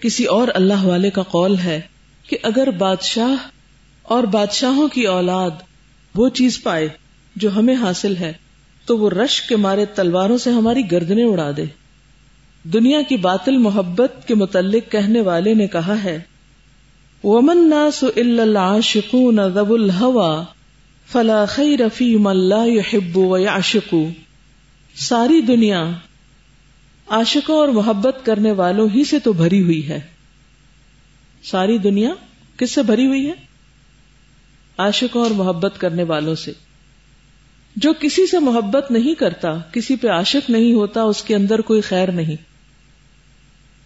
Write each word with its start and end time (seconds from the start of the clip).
کسی 0.00 0.24
اور 0.24 0.48
اللہ 0.54 0.84
والے 0.84 1.10
کا 1.10 1.22
قول 1.22 1.58
ہے 1.58 1.80
کہ 2.28 2.36
اگر 2.42 2.70
بادشاہ 2.70 3.48
اور 4.02 4.24
بادشاہوں 4.24 4.88
کی 4.88 5.02
اولاد 5.02 5.50
وہ 6.14 6.28
چیز 6.28 6.62
پائے 6.62 6.88
جو 7.36 7.56
ہمیں 7.56 7.74
حاصل 7.74 8.16
ہے، 8.16 8.32
تو 8.86 8.98
وہ 8.98 9.10
رش 9.10 9.42
کے 9.42 9.56
مارے 9.56 9.84
تلواروں 9.84 10.38
سے 10.38 10.50
ہماری 10.50 10.90
گردنے 10.92 11.24
اڑا 11.24 11.50
دے۔ 11.56 11.64
دنیا 12.64 13.02
کی 13.02 13.16
باطل 13.16 13.56
محبت 13.56 14.12
کے 14.28 14.34
متعلق 14.34 14.92
کہنے 14.92 15.20
والے 15.20 15.54
نے 15.54 15.66
کہا 15.66 16.02
ہے 16.04 16.18
ومن 17.24 17.68
ناس 17.70 18.04
الا 18.16 18.42
العاشقون 18.42 19.38
ذو 19.54 19.74
الهوى 19.74 20.42
فلا 21.12 21.44
خیر 21.44 21.80
فی 21.94 22.16
من 22.16 22.36
لا 22.36 22.64
يحب 22.64 23.16
ويعشق۔ 23.16 23.94
ساری 24.94 25.40
دنیا 25.40 25.90
عاشقوں 27.10 27.56
اور 27.56 27.68
محبت 27.68 28.16
کرنے 28.24 28.52
والوں 28.52 28.88
ہی 28.94 29.04
سے 29.04 29.18
تو 29.18 29.32
بھری 29.32 29.62
ہوئی 29.62 29.88
ہے۔ 29.88 30.00
ساری 31.42 31.78
دنیا 31.78 32.10
کس 32.56 32.74
سے 32.74 32.82
بھری 32.82 33.06
ہوئی 33.06 33.26
ہے؟ 33.26 33.32
عاشقوں 34.78 35.22
اور 35.22 35.30
محبت 35.30 35.74
کرنے 35.78 36.02
والوں 36.02 36.34
سے۔ 36.34 36.52
جو 37.76 37.92
کسی 38.00 38.26
سے 38.26 38.38
محبت 38.38 38.90
نہیں 38.90 39.14
کرتا، 39.14 39.58
کسی 39.72 39.96
پہ 39.96 40.08
عاشق 40.08 40.50
نہیں 40.50 40.72
ہوتا، 40.72 41.02
اس 41.02 41.22
کے 41.22 41.34
اندر 41.34 41.60
کوئی 41.60 41.80
خیر 41.80 42.12
نہیں۔ 42.12 42.36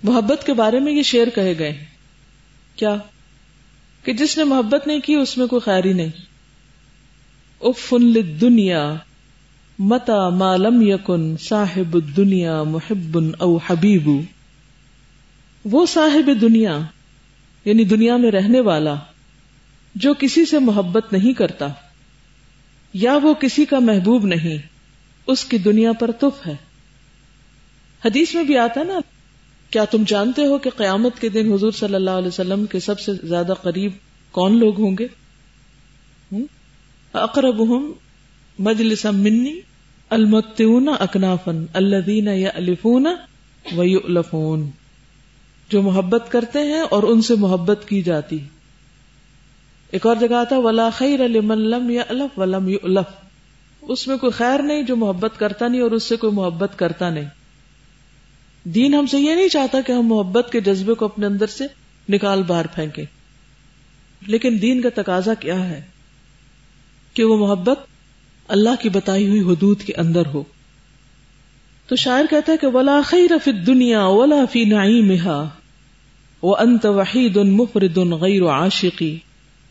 محبت 0.03 0.47
کے 0.47 0.53
بارے 0.53 0.81
میں 0.81 0.93
یہ 0.93 1.03
شعر 1.03 1.27
کہے 1.35 1.59
گئے 1.59 1.85
کیا؟ 2.77 2.97
کہ 4.05 4.13
جس 4.13 4.39
نے 4.39 4.45
محبت 4.45 4.87
نہیں 4.87 5.01
کی، 5.01 5.15
اس 5.15 5.39
میں 5.39 5.47
کوئی 5.47 5.61
خیر 5.61 5.85
ہی 5.85 5.93
نہیں۔ 5.93 6.11
افن 7.61 8.15
دنیا 8.41 8.95
متا 9.79 10.29
مالم 10.29 10.83
یقن 10.83 11.37
صاحب 11.37 11.97
دنیا 12.17 12.63
محب 12.63 13.19
او 13.39 13.57
حبیب. 13.57 14.11
وہ 15.65 15.87
صاحب 15.87 16.31
دنیا 16.41 16.79
یعنی 17.65 17.85
دنیا 17.85 18.17
میں 18.17 18.31
رہنے 18.31 18.61
والا، 18.61 18.95
جو 19.95 20.15
کسی 20.15 20.45
سے 20.45 20.59
محبت 20.59 21.13
نہیں 21.13 21.33
کرتا، 21.33 21.67
یا 22.95 23.17
وہ 23.23 23.35
کسی 23.35 23.65
کا 23.65 23.79
محبوب 23.79 24.27
نہیں، 24.27 24.59
اس 25.27 25.45
کی 25.45 25.59
دنیا 25.59 25.93
پر 25.93 26.11
تف 26.11 26.47
ہے۔ 26.47 26.57
حدیث 28.05 28.35
میں 28.35 28.45
بھی 28.45 28.59
آتا 28.59 28.83
نا، 28.83 28.99
کیا 29.71 29.85
تم 29.85 30.03
جانتے 30.07 30.47
ہو 30.47 30.59
کہ 30.59 30.71
قیامت 30.77 31.21
کے 31.21 31.29
دن 31.29 31.53
حضور 31.53 31.73
صلی 31.73 31.95
اللہ 31.95 32.11
علیہ 32.11 32.29
وسلم 32.29 32.67
کے 32.67 32.81
سب 32.81 33.01
سے 33.01 33.13
زیادہ 33.23 33.53
قریب 33.63 33.93
کون 34.35 34.59
لوگ 34.59 34.81
ہوں 34.81 34.97
گے؟ 34.99 35.07
اقرب 37.15 37.61
مجلس 38.59 39.05
منی 39.05 39.61
المتون 40.11 40.89
اکنافن 41.01 41.65
الدین 41.75 42.29
یا 42.29 42.51
الفون 42.55 43.07
و 43.77 44.57
جو 45.69 45.83
محبت 45.83 46.25
کرتے 46.29 46.59
ہیں 46.59 46.81
اور 46.81 47.03
ان 47.03 47.23
سے 47.23 47.35
محبت 47.35 47.85
کی 47.89 48.03
جاتی۔ 48.03 48.39
ایک 49.91 50.07
اور 50.07 50.17
جگہ 50.17 50.35
آتا، 50.35 50.59
ولا 50.59 50.91
خیر 50.91 51.29
لم 51.29 51.91
یا 51.91 52.03
الف 52.09 52.39
ولم 52.39 52.71
الف 52.83 53.07
اس 53.83 54.09
میں 54.09 54.17
کوئی 54.17 54.33
خیر 54.33 54.63
نہیں 54.63 54.83
جو 54.83 54.97
محبت 54.97 55.39
کرتا 55.39 55.69
نہیں 55.69 55.81
اور 55.81 55.91
اس 55.91 56.03
سے 56.03 56.17
کوئی 56.17 56.33
محبت 56.33 56.79
کرتا 56.79 57.11
نہیں۔ 57.11 57.25
دین 58.65 58.95
ہم 58.95 59.07
سے 59.07 59.21
یہ 59.21 59.35
نہیں 59.35 59.49
چاہتا 59.49 59.81
کہ 59.81 59.93
ہم 59.93 60.03
محبت 60.03 60.53
کے 60.53 60.61
جذبے 60.61 60.95
کو 60.95 61.05
اپنے 61.05 61.27
اندر 61.27 61.47
سے 61.47 61.65
نکال 62.09 62.43
باہر 62.43 62.67
پھینکیں۔ 62.67 63.05
لیکن 64.27 64.59
دین 64.63 64.81
کا 64.81 64.89
تقاضا 64.95 65.35
کیا 65.35 65.69
ہے؟ 65.69 65.83
کہ 67.15 67.25
وہ 67.25 67.47
محبت 67.47 67.79
اللہ 68.49 68.83
کی 68.83 68.89
بتائی 68.89 69.29
ہوئی 69.29 69.41
حدود 69.41 69.83
کے 69.83 69.93
اندر 69.97 70.23
ہو۔ 70.27 70.43
تو 71.87 71.97
شاعر 71.97 72.25
کہتا 72.31 72.53
ہے 72.53 72.57
کہ 72.57 72.67
ولا 72.67 73.01
خیر 73.05 73.31
فی 73.45 73.53
دنیا 73.53 74.07
ولا 74.07 74.45
فی 74.53 74.65
نعیمہا 74.65 75.49
وانت 76.43 76.87
وحید 76.87 77.37
مفرد 77.37 77.97
غیر 77.97 78.45
عاشقی 78.45 79.19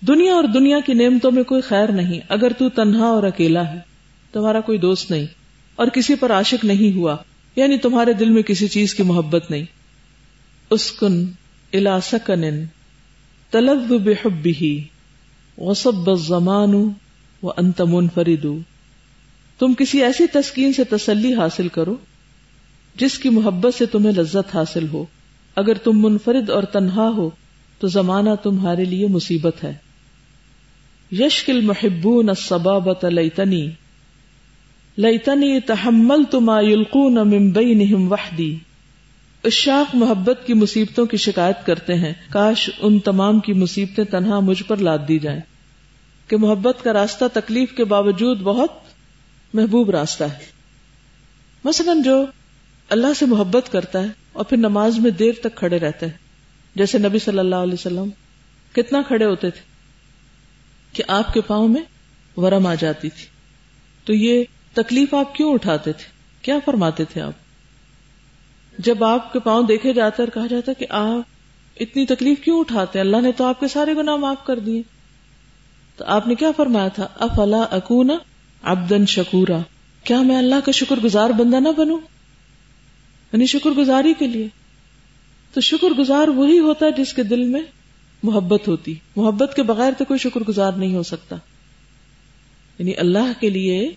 دنیا 0.07 0.33
اور 0.33 0.43
دنیا 0.43 0.79
کی 0.85 0.93
نعمتوں 0.93 1.31
میں 1.31 1.43
کوئی 1.43 1.61
خیر 1.61 1.91
نہیں، 1.91 2.19
اگر 2.29 2.53
تو 2.53 2.69
تنہا 2.69 3.05
اور 3.05 3.23
اکیلا 3.23 3.73
ہے۔ 3.73 3.79
تمہارا 4.31 4.61
کوئی 4.61 4.77
دوست 4.77 5.11
نہیں، 5.11 5.25
اور 5.75 5.87
کسی 5.87 6.15
پر 6.15 6.31
عاشق 6.31 6.65
نہیں 6.65 6.97
ہوا 6.97 7.15
یعنی 7.55 7.77
تمہارے 7.77 8.13
دل 8.13 8.29
میں 8.29 8.43
کسی 8.43 8.67
چیز 8.67 8.95
کی 8.95 9.03
محبت 9.03 9.51
نہیں۔ 9.51 9.63
اسکن 10.69 11.25
الا 11.73 11.99
سکن 11.99 12.65
تلب 13.49 13.93
بحبه، 14.03 14.75
وصب 15.57 16.09
الزمان 16.09 16.89
وانت 17.43 17.81
منفرد۔ 17.81 18.45
تم 19.59 19.73
کسی 19.73 20.03
ایسی 20.03 20.27
تسکین 20.27 20.73
سے 20.73 20.83
تسلی 20.83 21.33
حاصل 21.33 21.67
کرو 21.67 21.95
جس 22.95 23.19
کی 23.19 23.29
محبت 23.29 23.73
سے 23.73 23.85
تمہیں 23.85 24.11
لذت 24.11 24.55
حاصل 24.55 24.87
ہو۔ 24.87 25.05
اگر 25.55 25.73
تم 25.73 25.91
منفرد 25.93 26.49
اور 26.49 26.63
تنہا 26.63 27.09
ہو، 27.09 27.29
تو 27.79 27.87
زمانہ 27.87 28.29
تمہارے 28.43 28.85
لیے 28.85 29.07
مصیبت 29.07 29.63
ہے۔ 29.63 29.73
یشکل 31.11 31.61
محبون 31.61 32.29
الصبابت 32.29 33.05
لیتنی۔ 33.05 33.69
لئی 34.97 35.59
تحمل 35.59 36.23
تما 36.31 36.61
یلقون 36.61 37.13
ممبئی 37.13 37.73
نہم 37.73 38.11
وحدی۔ 38.11 38.57
اشاق 39.43 39.95
محبت 39.95 40.39
کی 40.45 40.53
مصیبتوں 40.53 41.05
کی 41.05 41.17
شکایت 41.17 41.65
کرتے 41.65 41.95
ہیں۔ 41.95 42.13
کاش 42.29 42.69
ان 42.79 42.99
تمام 42.99 43.39
کی 43.39 43.53
مصیبتیں 43.53 44.03
تنہا 44.03 44.39
مجھ 44.39 44.63
پر 44.63 44.77
لاد 44.77 44.97
دی 45.07 45.19
جائیں۔ 45.19 45.41
کہ 46.33 46.37
محبت 46.37 46.83
کا 46.83 46.93
راستہ 46.93 47.25
تکلیف 47.33 47.71
کے 47.71 47.83
باوجود 47.83 48.41
بہت 48.41 48.71
محبوب 49.53 49.89
راستہ 49.89 50.23
ہے۔ 50.23 50.45
مثلا 51.63 51.93
جو 52.03 52.25
اللہ 52.89 53.07
سے 53.19 53.25
محبت 53.25 53.71
کرتا 53.71 54.01
ہے 54.01 54.07
اور 54.33 54.45
پھر 54.45 54.57
نماز 54.57 54.99
میں 54.99 55.11
دیر 55.11 55.31
تک 55.39 55.55
کھڑے 55.55 55.79
رہتا 55.79 56.05
ہے، 56.05 56.11
جیسے 56.75 56.97
نبی 56.97 57.19
صلی 57.19 57.39
اللہ 57.39 57.55
علیہ 57.55 57.73
وسلم 57.73 58.09
کتنا 58.73 59.01
کھڑے 59.07 59.25
ہوتے 59.25 59.49
تھے 59.49 59.61
کہ 60.93 61.03
آپ 61.07 61.33
کے 61.33 61.41
پاؤں 61.41 61.67
میں 61.67 61.81
ورم 62.39 62.67
آ 62.67 62.75
جاتی 62.75 63.09
تھی۔ 63.09 63.25
تو 64.05 64.13
یہ 64.13 64.43
تکلیف 64.73 65.13
آپ 65.13 65.35
کیوں 65.35 65.53
اٹھاتے 65.53 65.93
تھے؟ 65.93 66.05
کیا 66.41 66.59
فرماتے 66.65 67.05
تھے 67.05 67.21
آپ؟ 67.21 67.33
جب 68.77 69.03
آپ 69.03 69.33
کے 69.33 69.39
پاؤں 69.39 69.63
دیکھے 69.63 69.93
جاتے 69.93 70.23
اور 70.23 70.29
کہا 70.29 70.47
جاتا 70.47 70.73
کہ 70.73 70.85
آپ 70.89 71.21
اتنی 71.79 72.05
تکلیف 72.05 72.43
کیوں 72.43 72.59
اٹھاتے 72.59 72.99
ہیں؟ 72.99 73.05
اللہ 73.05 73.21
نے 73.21 73.31
تو 73.31 73.45
آپ 73.45 73.59
کے 73.59 73.67
سارے 73.67 73.93
گناہ 73.93 74.15
معاف 74.15 74.45
کر 74.45 74.59
دیے۔ 74.59 74.81
تو 75.97 76.05
آپ 76.07 76.27
نے 76.27 76.35
کیا 76.35 76.51
فرمایا 76.57 76.87
تھا؟ 76.87 77.07
اف 77.19 77.39
اللہ 77.39 77.65
اکون 77.71 78.11
ابدن 78.63 79.05
شکورا۔ 79.05 79.57
کیا 80.03 80.21
میں 80.21 80.37
اللہ 80.37 80.55
کا 80.65 80.71
شکر 80.71 80.95
گزار 81.03 81.29
بندہ 81.29 81.55
نہ 81.55 81.69
بنوں؟ 81.77 81.99
یعنی 83.33 83.45
شکر 83.45 83.69
گزاری 83.69 84.13
کے 84.19 84.27
لیے۔ 84.27 84.47
تو 85.53 85.61
شکر 85.61 85.87
گزار 85.87 86.27
وہی 86.27 86.59
ہوتا 86.59 86.85
ہے 86.85 86.91
جس 86.91 87.13
کے 87.13 87.23
دل 87.23 87.43
میں 87.43 87.61
محبت 88.23 88.67
ہوتی۔ 88.67 88.95
محبت 89.15 89.55
کے 89.55 89.63
بغیر 89.63 89.93
تو 89.97 90.05
کوئی 90.05 90.17
شکر 90.17 90.39
گزار 90.41 90.71
نہیں 90.71 90.95
ہو 90.95 91.03
سکتا۔ 91.03 91.35
یعنی 92.79 92.91
اللہ 92.97 93.39
کے 93.39 93.49
لیے 93.49 93.91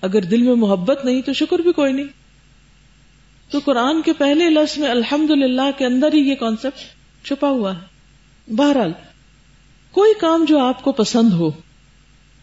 اگر 0.00 0.22
دل 0.22 0.42
میں 0.42 0.54
محبت 0.54 1.04
نہیں 1.04 1.22
تو 1.22 1.32
شکر 1.32 1.58
بھی 1.58 1.72
کوئی 1.72 1.92
نہیں۔ 1.92 2.06
تو 3.50 3.58
قرآن 3.64 4.02
کے 4.02 4.12
پہلے 4.12 4.50
لفظ 4.50 4.78
میں 4.78 4.88
الحمد 4.88 5.30
للہ 5.30 5.70
کے 5.78 5.86
اندر 5.86 6.14
ہی 6.14 6.18
یہ 6.18 6.34
کانسیپٹ 6.34 6.78
چھپا 7.26 7.48
ہوا 7.48 7.74
ہے۔ 7.74 7.94
بہرحال 8.54 8.92
کوئی 9.94 10.12
کام 10.20 10.44
جو 10.44 10.58
آپ 10.58 10.82
کو 10.82 10.92
پسند 10.92 11.32
ہو، 11.32 11.50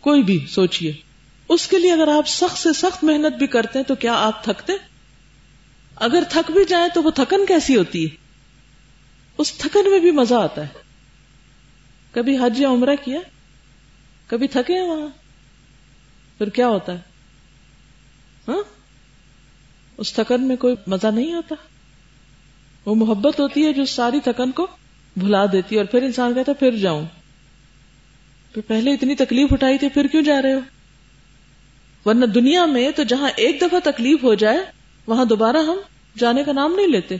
کوئی 0.01 0.23
بھی 0.23 0.45
سوچئے۔ 0.49 0.93
اس 1.49 1.67
کے 1.67 1.79
لیے 1.79 1.93
اگر 1.93 2.07
آپ 2.07 2.27
سخت 2.27 2.57
سے 2.57 2.69
سخت 2.73 3.03
محنت 3.03 3.33
بھی 3.33 3.47
کرتے 3.47 3.79
ہیں 3.79 3.85
تو 3.85 3.95
کیا 3.95 4.13
آپ 4.13 4.43
تھکتے؟ 4.43 4.73
اگر 5.95 6.23
تھک 6.29 6.51
بھی 6.51 6.65
جائیں 6.65 6.89
تو 6.93 7.03
وہ 7.03 7.11
تھکن 7.11 7.45
کیسی 7.45 7.75
ہوتی 7.75 8.03
ہے؟ 8.03 8.09
اس 9.37 9.53
تھکن 9.53 9.91
میں 9.91 9.99
بھی 9.99 10.11
مزہ 10.11 10.35
آتا 10.35 10.61
ہے۔ 10.61 10.67
کبھی 12.11 12.37
حج 12.37 12.59
یا 12.61 12.69
عمرہ 12.69 12.95
کیا؟ 13.05 13.19
کبھی 14.27 14.47
تھکے 14.47 14.73
ہیں 14.73 14.87
وہاں؟ 14.87 15.07
پھر 16.37 16.49
کیا 16.49 16.67
ہوتا 16.67 16.93
ہے؟ 16.93 16.99
ہاں؟ 18.47 18.63
اس 19.97 20.13
تھکن 20.13 20.47
میں 20.47 20.55
کوئی 20.55 20.75
مزہ 20.87 21.07
نہیں 21.07 21.33
آتا 21.33 21.55
وہ 22.85 22.95
محبت 22.95 23.39
ہوتی 23.39 23.65
ہے 23.65 23.73
جو 23.73 23.85
ساری 23.85 24.19
تھکن 24.19 24.51
کو 24.51 24.67
بھلا 25.15 25.45
دیتی 25.45 25.75
ہے 25.75 25.79
اور 25.79 25.87
پھر 25.87 26.03
انسان 26.03 26.33
کہتا 26.33 26.51
ہے 26.51 26.57
پھر 26.59 26.77
جاؤں۔ 26.77 27.05
پھر 28.53 28.61
پہلے 28.67 28.93
اتنی 28.93 29.15
تکلیف 29.15 29.53
اٹھائی 29.53 29.77
تھی، 29.77 29.89
پھر 29.89 30.07
کیوں 30.07 30.21
جا 30.21 30.41
رہے 30.41 30.53
ہو؟ 30.53 30.59
ورنہ 32.05 32.25
دنیا 32.25 32.65
میں 32.65 32.91
تو 32.91 33.03
جہاں 33.03 33.29
ایک 33.35 33.61
دفعہ 33.61 33.79
تکلیف 33.83 34.23
ہو 34.23 34.33
جائے، 34.33 34.57
وہاں 35.07 35.25
دوبارہ 35.25 35.57
ہم 35.57 35.77
جانے 36.17 36.43
کا 36.43 36.51
نام 36.51 36.75
نہیں 36.75 36.87
لیتے۔ 36.87 37.15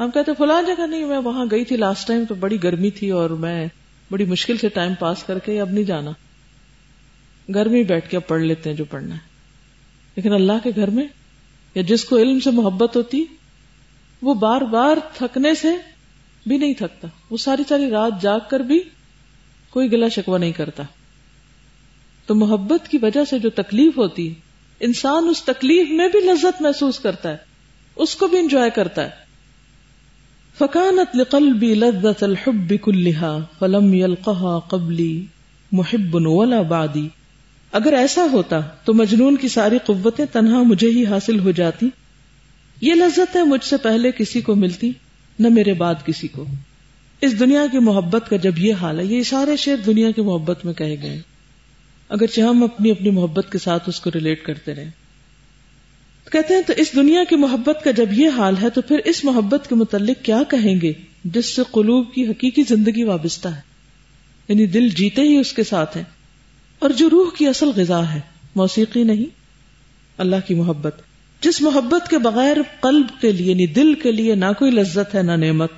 ہم 0.00 0.10
کہتے، 0.10 0.32
فلاں 0.38 0.62
جگہ 0.62 0.86
نہیں، 0.86 1.04
میں 1.04 1.18
وہاں 1.18 1.46
گئی 1.50 1.64
تھی 1.64 1.76
لاسٹ 1.76 2.08
ٹائم 2.08 2.24
تو 2.28 2.34
بڑی 2.34 2.62
گرمی 2.62 2.90
تھی 2.90 3.10
اور 3.10 3.30
میں 3.30 3.66
بڑی 4.10 4.24
مشکل 4.24 4.56
سے 4.56 4.68
ٹائم 4.68 4.94
پاس 4.94 5.22
کر 5.22 5.38
کے 5.38 5.60
اب 5.60 5.70
نہیں 5.70 5.84
جانا۔ 5.84 6.10
گھر 7.54 7.68
میں 7.68 7.82
بیٹھ 7.82 8.08
کے 8.08 8.16
اب 8.16 8.26
پڑھ 8.26 8.42
لیتے 8.42 8.70
ہیں 8.70 8.76
جو 8.76 8.84
پڑھنا 8.84 9.14
ہے۔ 9.14 9.20
لیکن 10.16 10.32
اللہ 10.32 10.52
کے 10.64 10.70
گھر 10.76 10.90
میں 10.90 11.04
یا 11.74 11.82
جس 11.82 12.04
کو 12.04 12.16
علم 12.16 12.40
سے 12.40 12.50
محبت 12.50 12.96
ہوتی، 12.96 13.24
وہ 14.22 14.34
بار 14.34 14.60
بار 14.60 14.96
تھکنے 15.14 15.54
سے 15.54 15.68
بھی 16.46 16.58
نہیں 16.58 16.74
تھکتا۔ 16.74 17.08
وہ 17.30 17.36
ساری 17.36 17.62
ساری 17.68 17.90
رات 17.90 18.22
جاگ 18.22 18.40
کر 18.50 18.60
بھی 18.60 18.80
کوئی 19.70 19.92
گلا 19.92 20.08
شکوا 20.08 20.38
نہیں 20.38 20.52
کرتا۔ 20.52 20.82
تو 22.26 22.34
محبت 22.34 22.88
کی 22.88 22.98
وجہ 23.02 23.24
سے 23.30 23.38
جو 23.38 23.50
تکلیف 23.50 23.98
ہوتی، 23.98 24.34
انسان 24.80 25.28
اس 25.28 25.42
تکلیف 25.42 25.90
میں 25.90 26.08
بھی 26.08 26.20
لذت 26.20 26.62
محسوس 26.62 26.98
کرتا 26.98 27.28
ہے، 27.28 27.36
اس 27.96 28.16
کو 28.16 28.26
بھی 28.26 28.38
انجوائے 28.38 28.70
کرتا 28.70 29.04
ہے۔ 29.04 29.28
فکانت 30.58 31.16
لقلبی 31.16 31.74
لذت 31.74 32.22
الحب 32.22 32.72
كلها 32.82 33.38
فلم 33.58 33.94
يلقها 33.94 34.58
قبلی 34.58 35.26
محب 35.72 36.14
ولا 36.14 36.62
بعدی 36.62 37.08
اگر 37.72 37.92
ایسا 37.92 38.26
ہوتا 38.32 38.60
تو 38.60 38.94
مجنون 38.94 39.36
کی 39.36 39.48
ساری 39.48 39.78
قوتیں 39.86 40.24
تنہا 40.32 40.62
مجھے 40.62 40.90
ہی 40.90 41.06
حاصل 41.06 41.38
ہو 41.38 41.50
جاتی۔ 41.50 41.88
یہ 42.80 42.94
لذت 42.94 43.36
ہے 43.36 43.44
مجھ 43.44 43.64
سے 43.64 43.76
پہلے 43.76 44.12
کسی 44.12 44.40
کو 44.40 44.54
ملتی، 44.54 44.90
نہ 45.38 45.48
میرے 45.48 45.72
بعد 45.72 45.94
کسی 46.06 46.28
کو۔ 46.28 46.44
اس 47.20 47.40
دنیا 47.40 47.66
کی 47.72 47.78
محبت 47.78 48.30
کا 48.30 48.36
جب 48.36 48.58
یہ 48.58 48.74
حال 48.74 49.00
ہے، 49.00 49.04
یہ 49.04 49.22
سارے 49.22 49.56
شعر 49.56 49.76
دنیا 49.76 50.10
کی 50.10 50.22
محبت 50.22 50.64
میں 50.64 50.72
کہے 50.72 50.96
گئے 51.02 51.20
اگرچہ 52.08 52.40
ہم 52.40 52.64
اپنی 52.64 52.90
اپنی 52.90 53.10
محبت 53.10 53.52
کے 53.52 53.58
ساتھ 53.58 53.88
اس 53.88 54.00
کو 54.00 54.10
ریلیٹ 54.14 54.44
کرتے 54.44 54.74
رہے۔ 54.74 54.90
کہتے 56.32 56.54
ہیں، 56.54 56.62
تو 56.66 56.72
اس 56.76 56.94
دنیا 56.96 57.24
کی 57.28 57.36
محبت 57.36 57.84
کا 57.84 57.90
جب 57.90 58.06
یہ 58.12 58.28
حال 58.36 58.54
ہے، 58.62 58.70
تو 58.70 58.80
پھر 58.80 58.98
اس 59.04 59.24
محبت 59.24 59.68
کے 59.68 59.74
متعلق 59.74 60.24
کیا 60.24 60.42
کہیں 60.48 60.80
گے؟ 60.80 60.92
جس 61.24 61.56
سے 61.56 61.62
قلوب 61.72 62.14
کی 62.14 62.26
حقیقی 62.26 62.62
زندگی 62.68 63.02
وابستہ 63.02 63.48
ہے۔ 63.48 63.60
یعنی 64.48 64.66
دل 64.66 64.88
جیتے 64.88 65.22
ہی 65.22 65.36
اس 65.36 65.52
کے 65.52 65.64
ساتھ 65.64 65.96
ہے 65.96 66.04
اور 66.78 66.90
جو 66.90 67.10
روح 67.10 67.30
کی 67.38 67.46
اصل 67.46 67.70
غذا 67.76 68.14
ہے، 68.14 68.20
موسیقی 68.54 69.02
نہیں، 69.02 69.26
اللہ 70.18 70.36
کی 70.46 70.54
محبت۔ 70.54 71.02
جس 71.40 71.62
محبت 71.62 72.10
کے 72.10 72.18
بغیر 72.18 72.56
قلب 72.80 73.06
کے 73.20 73.32
لیے 73.32 73.50
یعنی 73.50 73.66
دل 73.66 73.94
کے 73.94 74.12
لیے، 74.12 74.34
نہ 74.34 74.52
کوئی 74.58 74.70
لذت 74.70 75.14
ہے، 75.14 75.22
نہ 75.22 75.32
نعمت۔ 75.32 75.72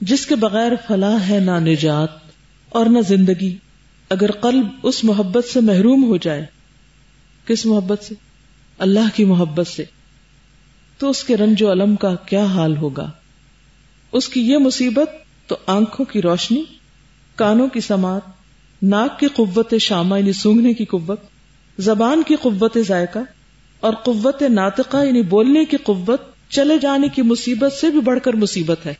جس 0.00 0.26
کے 0.26 0.34
بغیر 0.34 0.72
فلاح 0.88 1.18
ہے 1.28 1.40
نہ 1.40 1.50
نجات 1.50 2.08
اور 2.68 2.86
نہ 2.86 2.98
زندگی۔ 3.08 3.56
اگر 4.10 4.30
قلب 4.30 4.66
اس 4.82 5.04
محبت 5.04 5.44
سے 5.44 5.60
محروم 5.60 6.04
ہو 6.04 6.16
جائے، 6.16 6.46
کس 7.44 7.66
محبت 7.66 8.02
سے؟ 8.02 8.14
اللہ 8.78 9.16
کی 9.16 9.24
محبت 9.24 9.66
سے۔ 9.66 9.84
تو 10.98 11.10
اس 11.10 11.24
کے 11.24 11.36
رنج 11.36 11.62
و 11.62 11.72
علم 11.72 11.96
کا 11.96 12.14
کیا 12.14 12.44
حال 12.44 12.76
ہوگا؟ 12.76 13.10
اس 14.12 14.28
کی 14.28 14.40
یہ 14.40 14.58
مصیبت 14.58 15.10
تو 15.48 15.56
آنکھوں 15.66 16.06
کی 16.06 16.22
روشنی، 16.22 16.62
کانوں 17.34 17.68
کی 17.68 17.80
سماعت، 17.80 18.22
ناک 18.82 19.18
کی 19.18 19.26
قوت 19.26 19.74
شامہ 19.80 20.18
یعنی 20.18 20.32
سونگنے 20.32 20.74
کی 20.74 20.84
قوت، 20.84 21.20
زبان 21.78 22.22
کی 22.26 22.36
قوت 22.36 22.78
ذائقہ، 22.88 23.18
اور 23.80 23.94
قوت 23.94 24.42
ناطقہ 24.42 25.04
یعنی 25.06 25.22
بولنے 25.22 25.64
کی 25.64 25.76
قوت، 25.76 26.20
چلے 26.48 26.78
جانے 26.78 27.08
کی 27.08 27.22
مصیبت 27.22 27.72
سے 27.72 27.90
بھی 27.90 28.00
بڑھ 28.00 28.20
کر 28.20 28.32
مصیبت 28.32 28.86
ہے۔ 28.86 28.94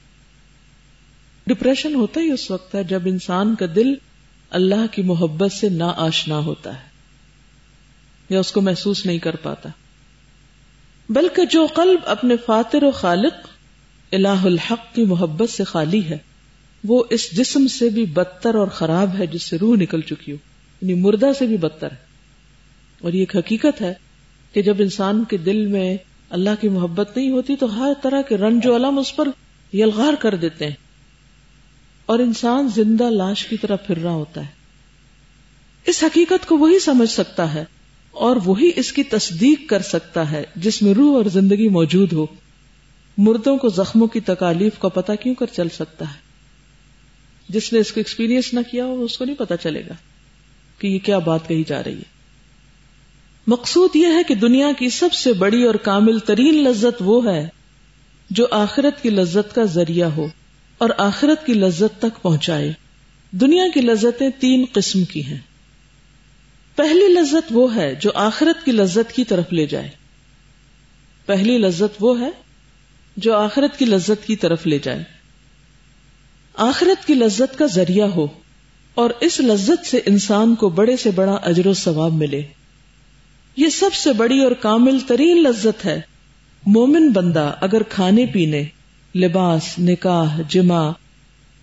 ڈپریشن 1.46 1.94
ہوتا 1.94 2.20
ہی 2.20 2.31
اس 2.31 2.50
وقت 2.50 2.75
ہے 2.75 2.84
جب 2.84 3.02
انسان 3.04 3.54
کا 3.54 3.66
دل 3.75 3.94
اللہ 4.50 4.87
کی 4.93 5.02
محبت 5.02 5.52
سے 5.52 5.69
نا 5.69 5.93
آشنا 5.96 6.38
ہوتا 6.38 6.75
ہے 6.75 6.88
یا 8.28 8.40
اس 8.40 8.52
کو 8.52 8.60
محسوس 8.60 9.06
نہیں 9.06 9.19
کر 9.19 9.37
پاتا۔ 9.37 9.69
بلکہ 11.08 11.44
جو 11.44 11.66
قلب 11.75 12.00
اپنے 12.06 12.37
فاتر 12.46 12.82
و 12.82 12.90
خالق 12.90 13.48
الہ 14.12 14.28
الحق 14.28 14.94
کی 14.94 15.04
محبت 15.04 15.50
سے 15.50 15.64
خالی 15.64 16.04
ہے، 16.04 16.19
وہ 16.84 17.04
اس 17.10 17.37
جسم 17.37 17.66
سے 17.66 17.88
بھی 17.88 18.04
بدتر 18.04 18.54
اور 18.54 18.69
خراب 18.69 19.10
ہے 19.19 19.26
جس 19.26 19.42
سے 19.42 19.58
روح 19.58 19.76
نکل 19.76 20.00
چکی 20.00 20.32
ہو۔ 20.32 20.37
یعنی 20.81 20.94
مردہ 20.94 21.31
سے 21.38 21.46
بھی 21.46 21.56
بدتر 21.56 21.90
ہے۔ 21.90 21.96
اور 23.02 23.12
یہ 23.12 23.19
ایک 23.19 23.37
حقیقت 23.37 23.82
ہے 23.82 23.94
کہ 24.52 24.62
جب 24.62 24.76
انسان 24.78 25.25
کے 25.25 25.37
دل 25.37 25.66
میں 25.66 25.96
اللہ 26.31 26.50
کی 26.60 26.69
محبت 26.69 27.16
نہیں 27.16 27.31
ہوتی 27.31 27.56
تو 27.56 27.78
ہر 27.78 27.92
طرح 28.02 28.22
کے 28.22 28.37
رنج 28.37 28.66
و 28.66 28.76
علم 28.76 28.99
اس 28.99 29.16
پر 29.16 29.28
یلغار 29.72 30.12
کر 30.14 30.34
دیتے 30.34 30.66
ہیں۔ 30.66 30.85
اور 32.06 32.18
انسان 32.18 32.68
زندہ 32.74 33.10
لاش 33.10 33.46
کی 33.46 33.56
طرح 33.56 33.76
پھر 33.76 33.98
رہا 33.98 34.12
ہوتا 34.12 34.40
ہے۔ 34.40 34.56
اس 35.86 36.04
حقیقت 36.04 36.46
کو 36.46 36.58
وہی 36.58 36.78
سمجھ 36.78 37.10
سکتا 37.10 37.54
ہے 37.54 37.64
اور 38.10 38.36
وہی 38.44 38.70
اس 38.76 38.92
کی 38.92 39.02
تصدیق 39.02 39.68
کر 39.68 39.82
سکتا 39.82 40.30
ہے 40.30 40.44
جس 40.56 40.82
میں 40.82 40.94
روح 40.94 41.16
اور 41.16 41.24
زندگی 41.24 41.68
موجود 41.68 42.12
ہو۔ 42.12 42.26
مردوں 43.18 43.56
کو 43.56 43.68
زخموں 43.68 44.06
کی 44.06 44.20
تکالیف 44.20 44.78
کا 44.78 44.88
پتہ 44.88 45.12
کیوں 45.12 45.34
کر 45.34 45.46
چل 45.46 45.68
سکتا 45.68 46.04
ہے؟ 46.04 46.18
جس 47.48 47.72
نے 47.72 47.78
اس 47.78 47.92
کو 47.92 48.00
ایکسپیرینس 48.00 48.54
نہ 48.54 48.60
کیا 48.70 48.84
ہو، 48.84 49.02
اس 49.02 49.18
کو 49.18 49.24
نہیں 49.24 49.36
پتا 49.36 49.56
چلے 49.56 49.80
گا 49.80 49.94
کہ 50.78 50.86
یہ 50.86 50.98
کیا 50.98 51.18
بات 51.18 51.48
کہی 51.48 51.62
جا 51.66 51.84
رہی 51.84 51.98
ہے۔ 51.98 52.16
مقصود 53.46 53.96
یہ 53.96 54.06
ہے 54.06 54.22
کہ 54.28 54.34
دنیا 54.34 54.68
کی 54.78 54.88
سب 54.88 55.12
سے 55.12 55.32
بڑی 55.32 55.64
اور 55.64 55.74
کامل 55.74 56.18
ترین 56.18 56.64
لذت 56.64 56.96
وہ 57.00 57.32
ہے 57.32 57.48
جو 58.30 58.46
آخرت 58.50 59.02
کی 59.02 59.10
لذت 59.10 59.54
کا 59.54 59.64
ذریعہ 59.64 60.08
ہو۔ 60.08 60.26
اور 60.78 60.90
آخرت 60.99 61.46
کی 61.46 61.55
لذت 61.55 62.02
تک 62.02 62.23
پہنچائے۔ 62.23 62.73
دنیا 63.31 63.64
کی 63.75 63.81
لذتیں 63.81 64.31
تین 64.40 64.64
قسم 64.73 65.05
کی 65.05 65.25
ہیں۔ 65.25 65.38
پہلی 66.76 67.08
لذت 67.08 67.49
وہ 67.50 67.75
ہے 67.75 67.94
جو 67.94 68.11
آخرت 68.14 68.64
کی 68.64 68.73
لذت 68.73 69.12
کی 69.12 69.25
طرف 69.25 69.52
لے 69.52 69.67
جائے۔ 69.67 69.88
پہلی 71.26 71.58
لذت 71.58 71.96
وہ 72.00 72.20
ہے 72.20 72.31
جو 73.17 73.37
آخرت 73.37 73.78
کی 73.78 73.84
لذت 73.84 74.26
کی 74.26 74.37
طرف 74.37 74.67
لے 74.67 74.78
جائے۔ 74.78 75.05
آخرت 76.55 77.06
کی 77.06 77.14
لذت 77.14 77.58
کا 77.58 77.67
ذریعہ 77.67 78.06
ہو 78.06 78.26
اور 78.94 79.11
اس 79.20 79.40
لذت 79.40 79.87
سے 79.87 80.00
انسان 80.06 80.55
کو 80.55 80.69
بڑے 80.69 80.96
سے 80.96 81.11
بڑا 81.11 81.34
اجر 81.34 81.67
و 81.67 81.75
ثواب 81.75 82.12
ملے۔ 82.12 82.43
یہ 83.56 83.69
سب 83.69 83.94
سے 83.94 84.12
بڑی 84.12 84.40
اور 84.40 84.52
کامل 84.52 84.99
ترین 85.00 85.43
لذت 85.43 85.84
ہے۔ 85.84 86.00
مومن 86.67 87.12
بندہ 87.12 87.55
اگر 87.61 87.82
کھانے 87.82 88.26
پینے 88.26 88.64
لباس، 89.16 89.78
نکاح، 89.78 90.40
جمع، 90.48 90.90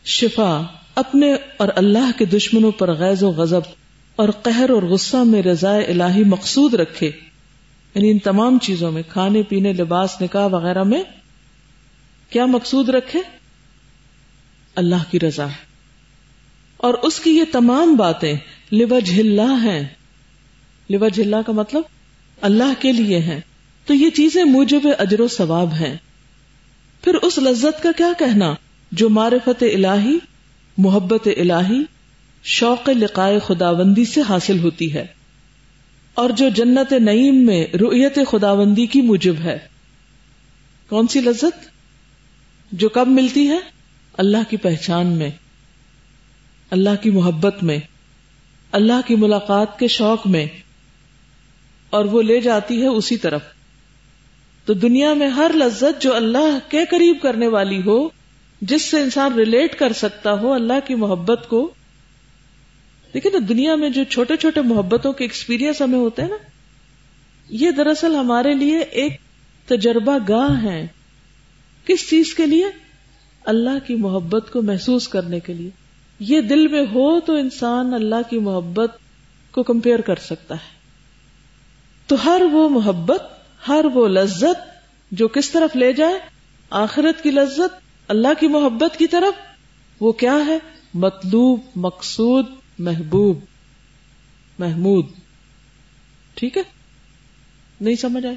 شفا، 0.05 0.61
اپنے 0.95 1.33
اور 1.57 1.67
اللہ 1.75 2.11
کے 2.17 2.25
دشمنوں 2.25 2.71
پر 2.71 2.93
غیظ 2.93 3.23
و 3.23 3.29
غضب 3.29 3.61
اور 4.15 4.29
قہر 4.29 4.69
اور 4.69 4.83
غصہ 4.83 5.17
میں 5.17 5.41
رضاء 5.41 5.77
الہی 5.87 6.23
مقصود 6.23 6.73
رکھے۔ 6.73 7.11
یعنی 7.95 8.11
ان 8.11 8.19
تمام 8.19 8.57
چیزوں 8.59 8.91
میں، 8.91 9.01
کھانے، 9.09 9.43
پینے، 9.43 9.73
لباس، 9.73 10.21
نکاح 10.21 10.47
وغیرہ 10.47 10.83
میں 10.83 11.03
کیا 12.29 12.45
مقصود 12.45 12.89
رکھے؟ 12.89 13.19
اللہ 14.75 15.11
کی 15.11 15.19
رضا 15.19 15.47
اور 16.77 16.93
اس 16.93 17.19
کی 17.19 17.31
یہ 17.37 17.43
تمام 17.51 17.95
باتیں 17.95 18.33
لوج 18.71 19.19
اللہ 19.19 19.63
ہیں۔ 19.63 19.87
لوج 20.89 21.21
اللہ 21.21 21.35
کا 21.45 21.51
مطلب 21.51 21.81
اللہ 22.41 22.73
کے 22.79 22.91
لیے 22.91 23.19
ہیں۔ 23.19 23.39
تو 23.85 23.93
یہ 23.93 24.09
چیزیں 24.09 24.43
موجب 24.43 24.81
اجر 24.99 25.21
و 25.21 25.27
ثواب 25.27 25.73
ہیں۔ 25.73 25.97
پھر 27.03 27.15
اس 27.15 27.37
لذت 27.37 27.81
کا 27.83 27.89
کیا 27.97 28.11
کہنا 28.19 28.53
جو 28.91 29.09
معرفت 29.09 29.63
الہی، 29.63 30.17
محبت 30.77 31.27
الہی، 31.37 31.81
شوق 32.43 32.89
لقائے 32.89 33.39
خداوندی 33.39 34.05
سے 34.05 34.21
حاصل 34.29 34.59
ہوتی 34.59 34.93
ہے، 34.93 35.05
اور 36.17 36.29
جو 36.29 36.49
جنت 36.49 36.93
نعیم 36.93 37.45
میں 37.45 37.65
رویت 37.77 38.19
خداوندی 38.31 38.85
کی 38.85 39.01
موجب 39.01 39.35
ہے۔ 39.43 39.57
کون 40.89 41.07
سی 41.07 41.21
لذت؟ 41.21 41.65
جو 42.71 42.89
کب 42.89 43.07
ملتی 43.07 43.47
ہے؟ 43.47 43.57
اللہ 44.17 44.49
کی 44.49 44.57
پہچان 44.57 45.07
میں، 45.07 45.29
اللہ 46.71 47.01
کی 47.01 47.09
محبت 47.09 47.63
میں، 47.63 47.79
اللہ 48.73 49.07
کی 49.07 49.15
ملاقات 49.15 49.79
کے 49.79 49.87
شوق 49.87 50.27
میں، 50.27 50.45
اور 51.89 52.05
وہ 52.05 52.21
لے 52.21 52.39
جاتی 52.41 52.81
ہے 52.81 52.87
اسی 52.87 53.17
طرف۔ 53.17 53.41
تو 54.65 54.73
دنیا 54.73 55.13
میں 55.13 55.27
ہر 55.27 55.51
لذت 55.55 56.01
جو 56.01 56.15
اللہ 56.15 56.57
کے 56.69 56.85
قریب 56.85 57.17
کرنے 57.21 57.47
والی 57.47 57.81
ہو، 57.85 58.09
جس 58.61 58.81
سے 58.81 59.01
انسان 59.01 59.33
ریلیٹ 59.33 59.79
کر 59.79 59.93
سکتا 59.93 60.33
ہو 60.33 60.53
اللہ 60.53 60.87
کی 60.87 60.95
محبت 60.95 61.49
کو۔ 61.49 61.71
دیکھیں 63.13 63.31
نا 63.31 63.45
دنیا 63.49 63.75
میں 63.75 63.89
جو 63.89 64.03
چھوٹے 64.03 64.37
چھوٹے 64.37 64.61
محبتوں 64.61 65.13
کے 65.13 65.23
ایکسپیرئنس 65.23 65.81
ہمیں 65.81 65.99
ہوتے 65.99 66.21
ہیں 66.21 66.29
نا، 66.29 66.35
یہ 67.49 67.71
دراصل 67.71 68.15
ہمارے 68.15 68.53
لیے 68.53 68.77
ایک 68.77 69.13
تجربہ 69.65 70.17
گاہ 70.29 70.63
ہے 70.63 70.87
کس 71.85 72.09
چیز 72.09 72.33
کے 72.33 72.45
لیے؟ 72.45 72.65
اللہ 73.45 73.87
کی 73.87 73.95
محبت 73.95 74.53
کو 74.53 74.61
محسوس 74.61 75.07
کرنے 75.07 75.39
کے 75.39 75.53
لیے۔ 75.53 75.69
یہ 76.19 76.41
دل 76.41 76.67
میں 76.67 76.81
ہو 76.81 77.19
تو 77.19 77.35
انسان 77.35 77.93
اللہ 77.93 78.29
کی 78.29 78.39
محبت 78.39 78.97
کو 79.51 79.63
کمپیئر 79.63 80.01
کر 80.01 80.15
سکتا 80.15 80.55
ہے۔ 80.55 80.75
تو 82.07 82.25
ہر 82.25 82.41
وہ 82.51 82.69
محبت 82.69 83.42
ہر 83.67 83.85
وہ 83.93 84.07
لذت 84.07 84.69
جو 85.11 85.27
کس 85.27 85.51
طرف 85.51 85.75
لے 85.75 85.93
جائے؟ 85.93 86.19
آخرت 86.69 87.23
کی 87.23 87.31
لذت، 87.31 87.81
اللہ 88.07 88.27
کی 88.39 88.47
محبت 88.47 88.99
کی 88.99 89.07
طرف؟ 89.07 89.33
وہ 89.99 90.11
کیا 90.11 90.37
ہے؟ 90.47 90.57
مطلوب، 90.93 91.59
مقصود، 91.75 92.45
محبوب، 92.79 93.39
محمود۔ 94.59 95.05
ٹھیک 96.33 96.57
ہے؟ 96.57 96.63
نہیں 97.81 97.95
سمجھ 97.95 98.25
آئے؟ 98.25 98.35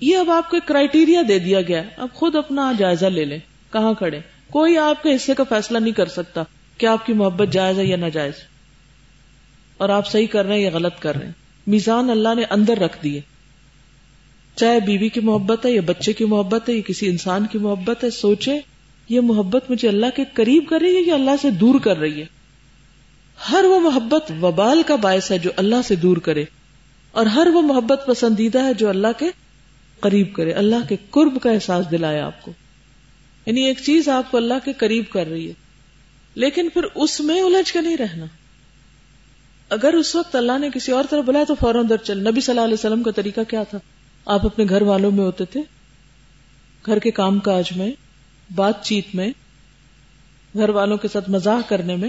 یہ 0.00 0.16
اب 0.16 0.30
آپ 0.30 0.50
کو 0.50 0.56
کرائٹیریا 0.66 1.22
دے 1.28 1.38
دیا 1.38 1.62
گیا 1.62 1.82
اب 1.96 2.08
خود 2.14 2.36
اپنا 2.36 2.72
جائزہ 2.78 3.06
لے 3.06 3.24
لیں۔ 3.24 3.38
کہاں 3.72 3.94
کھڑے؟ 3.94 4.20
کوئی 4.50 4.78
آپ 4.78 5.02
کے 5.02 5.16
حصے 5.16 5.34
کا 5.34 5.44
فیصلہ 5.48 5.78
نہیں 5.78 5.94
کر 5.94 6.06
سکتا 6.06 6.42
کہ 6.78 6.86
آپ 6.86 7.06
کی 7.06 7.12
محبت 7.12 7.52
جائز 7.52 7.78
ہے 7.78 7.84
یا 7.84 7.96
ناجائز۔ 7.96 8.34
اور 9.76 9.88
آپ 9.88 10.06
صحیح 10.06 10.26
کر 10.26 10.44
رہے 10.44 10.54
ہیں 10.54 10.62
یا 10.62 10.70
غلط 10.72 10.98
کر 10.98 11.16
رہے 11.16 11.26
ہیں۔ 11.26 11.32
میزان 11.66 12.10
اللہ 12.10 12.34
نے 12.34 12.42
اندر 12.50 12.78
رکھ 12.78 13.02
دیے۔ 13.02 13.20
چاہے 14.58 14.80
بیوی 14.80 15.08
کی 15.08 15.20
محبت 15.20 15.66
ہے 15.66 15.70
یا 15.70 15.80
بچے 15.86 16.12
کی 16.12 16.24
محبت 16.24 16.68
ہے 16.68 16.74
یا 16.74 16.80
کسی 16.86 17.08
انسان 17.08 17.46
کی 17.46 17.58
محبت 17.58 18.04
ہے، 18.04 18.10
سوچے، 18.10 18.58
یہ 19.08 19.20
محبت 19.20 19.70
مجھے 19.70 19.88
اللہ 19.88 20.06
کے 20.16 20.24
قریب 20.34 20.68
کر 20.68 20.80
رہی 20.80 20.96
ہے 20.96 21.00
یا 21.00 21.14
اللہ 21.14 21.36
سے 21.42 21.50
دور 21.50 21.80
کر 21.80 21.98
رہی 21.98 22.20
ہے؟ 22.20 22.26
ہر 23.50 23.64
وہ 23.64 23.80
محبت 23.80 24.32
وبال 24.42 24.82
کا 24.82 24.96
باعث 24.96 25.30
ہے 25.30 25.38
جو 25.38 25.50
اللہ 25.56 25.82
سے 25.84 25.96
دور 25.96 26.16
کرے، 26.16 26.44
اور 27.14 27.26
ہر 27.26 27.48
وہ 27.54 27.62
محبت 27.62 28.00
پسندیدہ 28.06 28.64
ہے 28.64 28.74
جو 28.74 28.88
اللہ 28.88 29.18
کے 29.18 29.30
قریب 30.00 30.34
کرے، 30.34 30.52
اللہ 30.52 30.88
کے 30.88 30.96
قرب 31.10 31.38
کا 31.42 31.50
احساس 31.50 31.90
دلائے 31.90 32.20
آپ 32.20 32.42
کو۔ 32.42 32.52
یعنی 33.46 33.62
ایک 33.62 33.78
چیز 33.84 34.08
آپ 34.08 34.30
کو 34.30 34.36
اللہ 34.36 34.64
کے 34.64 34.72
قریب 34.72 35.04
کر 35.10 35.26
رہی 35.26 35.48
ہے، 35.48 35.52
لیکن 36.34 36.68
پھر 36.68 36.82
اس 36.94 37.20
میں 37.20 37.40
الجھ 37.40 37.72
کے 37.72 37.80
نہیں 37.80 37.96
رہنا۔ 37.96 38.26
اگر 39.68 39.94
اس 39.94 40.14
وقت 40.14 40.36
اللہ 40.36 40.58
نے 40.58 40.68
کسی 40.74 40.92
اور 40.92 41.04
طرف 41.10 41.24
بلایا 41.24 41.44
تو 41.44 41.54
فوراً 41.54 41.88
در 41.88 41.96
چل۔ 41.96 42.18
نبی 42.18 42.40
صلی 42.40 42.52
اللہ 42.52 42.64
علیہ 42.64 42.74
وسلم 42.74 43.02
کا 43.02 43.10
طریقہ 43.10 43.40
کیا 43.48 43.62
تھا؟ 43.62 43.78
آپ 44.28 44.46
اپنے 44.46 44.64
گھر 44.68 44.82
والوں 44.82 45.10
میں 45.10 45.24
ہوتے 45.24 45.44
تھے؟ 45.44 45.62
گھر 46.86 46.98
کے 46.98 47.10
کام 47.10 47.38
کاج 47.38 47.64
میں، 47.76 47.92
بات 48.54 48.84
چیت 48.84 49.14
میں، 49.14 49.28
گھر 50.54 50.68
والوں 50.68 50.96
کے 50.96 51.08
ساتھ 51.08 51.30
مزاح 51.30 51.60
کرنے 51.68 51.96
میں۔ 51.96 52.08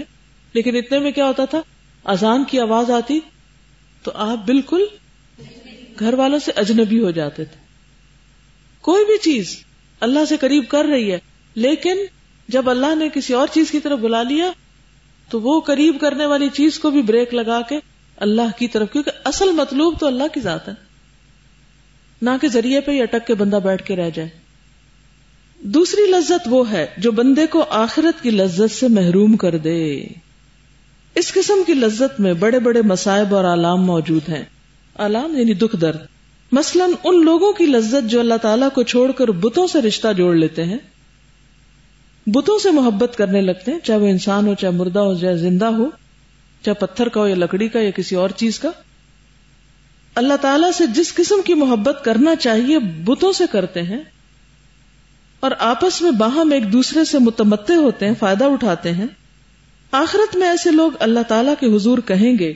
لیکن 0.52 0.76
اتنے 0.76 0.98
میں 0.98 1.10
کیا 1.10 1.26
ہوتا 1.26 1.44
تھا؟ 1.44 1.60
اذان 2.04 2.44
کی 2.44 2.60
آواز 2.60 2.90
آتی 2.90 3.20
تو 4.02 4.10
آپ 4.14 4.38
بالکل 4.44 4.84
گھر 5.98 6.14
والوں 6.14 6.38
سے 6.38 6.52
اجنبی 6.56 7.00
ہو 7.00 7.10
جاتے 7.10 7.44
تھے۔ 7.44 7.56
کوئی 8.80 9.04
بھی 9.04 9.18
چیز 9.18 9.64
اللہ 10.00 10.24
سے 10.28 10.36
قریب 10.36 10.64
کر 10.68 10.84
رہی 10.84 11.12
ہے، 11.12 11.18
لیکن 11.54 11.98
جب 12.48 12.70
اللہ 12.70 12.94
نے 12.94 13.08
کسی 13.14 13.34
اور 13.34 13.48
چیز 13.52 13.70
کی 13.70 13.80
طرف 13.80 13.98
بلا 13.98 14.22
لیا 14.22 14.50
تو 15.28 15.40
وہ 15.40 15.60
قریب 15.60 16.00
کرنے 16.00 16.26
والی 16.26 16.48
چیز 16.48 16.78
کو 16.78 16.90
بھی 16.90 17.02
بریک 17.02 17.34
لگا 17.34 17.60
کے 17.60 17.78
اللہ 18.16 18.58
کی 18.58 18.68
طرف، 18.68 18.92
کیونکہ 18.92 19.10
اصل 19.24 19.52
مطلوب 19.52 20.00
تو 20.00 20.06
اللہ 20.06 20.34
کی 20.34 20.40
ذات 20.40 20.68
ہے۔ 20.68 20.89
نہ 22.22 22.30
کہ 22.40 22.48
ذریعے 22.48 22.80
پہ 22.80 22.90
ہی 22.90 23.02
اٹک 23.02 23.26
کے 23.26 23.34
بندہ 23.34 23.56
بیٹھ 23.56 23.82
کے 23.82 23.96
رہ 23.96 24.10
جائے۔ 24.14 24.28
دوسری 25.60 26.06
لذت 26.06 26.48
وہ 26.50 26.70
ہے 26.70 26.86
جو 26.98 27.12
بندے 27.12 27.46
کو 27.46 27.64
آخرت 27.70 28.22
کی 28.22 28.30
لذت 28.30 28.74
سے 28.74 28.88
محروم 28.88 29.36
کر 29.36 29.56
دے۔ 29.56 30.04
اس 31.14 31.32
قسم 31.32 31.62
کی 31.66 31.74
لذت 31.74 32.20
میں 32.20 32.32
بڑے 32.32 32.58
بڑے 32.58 32.82
مسائب 32.82 33.34
اور 33.34 33.44
آلام 33.44 33.86
موجود 33.86 34.28
ہیں۔ 34.28 34.44
آلام 34.94 35.38
یعنی 35.38 35.54
دکھ 35.54 35.76
درد۔ 35.76 35.98
مثلا 36.52 36.86
ان 37.04 37.24
لوگوں 37.24 37.52
کی 37.52 37.66
لذت 37.66 38.10
جو 38.10 38.20
اللہ 38.20 38.34
تعالیٰ 38.42 38.68
کو 38.74 38.82
چھوڑ 38.82 39.12
کر 39.12 39.28
بتوں 39.28 39.66
سے 39.66 39.80
رشتہ 39.80 40.08
جوڑ 40.16 40.34
لیتے 40.34 40.64
ہیں۔ 40.64 40.78
بتوں 42.26 42.58
سے 42.58 42.70
محبت 42.70 43.16
کرنے 43.16 43.40
لگتے 43.40 43.70
ہیں، 43.70 43.78
چاہے 43.84 43.98
وہ 43.98 44.08
انسان 44.08 44.46
ہو، 44.46 44.54
چاہے 44.54 44.72
مردہ 44.72 44.98
ہو، 44.98 45.14
چاہے 45.14 45.36
زندہ 45.36 45.64
ہو، 45.64 45.90
چاہے 46.64 46.74
پتھر 46.74 47.08
کا 47.08 47.20
ہو 47.20 47.28
یا 47.28 47.34
لکڑی 47.34 47.68
کا 47.68 47.80
یا 47.80 47.90
کسی 47.90 48.16
اور 48.16 48.30
چیز 48.36 48.58
کا۔ 48.58 48.70
اللہ 50.20 50.34
تعالیٰ 50.40 50.72
سے 50.72 50.86
جس 50.86 51.14
قسم 51.14 51.42
کی 51.44 51.54
محبت 51.54 52.04
کرنا 52.04 52.36
چاہیے 52.36 52.78
بتوں 52.78 53.32
سے 53.32 53.44
کرتے 53.52 53.82
ہیں 53.82 54.00
اور 55.40 55.50
آپس 55.58 56.02
میں 56.02 56.10
باہم 56.10 56.52
ایک 56.52 56.72
دوسرے 56.72 57.04
سے 57.04 57.18
متمتے 57.18 57.74
ہوتے 57.74 58.06
ہیں، 58.06 58.14
فائدہ 58.18 58.44
اٹھاتے 58.44 58.92
ہیں۔ 58.92 59.06
آخرت 59.92 60.36
میں 60.36 60.48
ایسے 60.48 60.70
لوگ 60.70 60.90
اللہ 61.00 61.20
تعالیٰ 61.28 61.54
کے 61.60 61.76
حضور 61.76 61.98
کہیں 61.98 62.38
گے۔ 62.38 62.52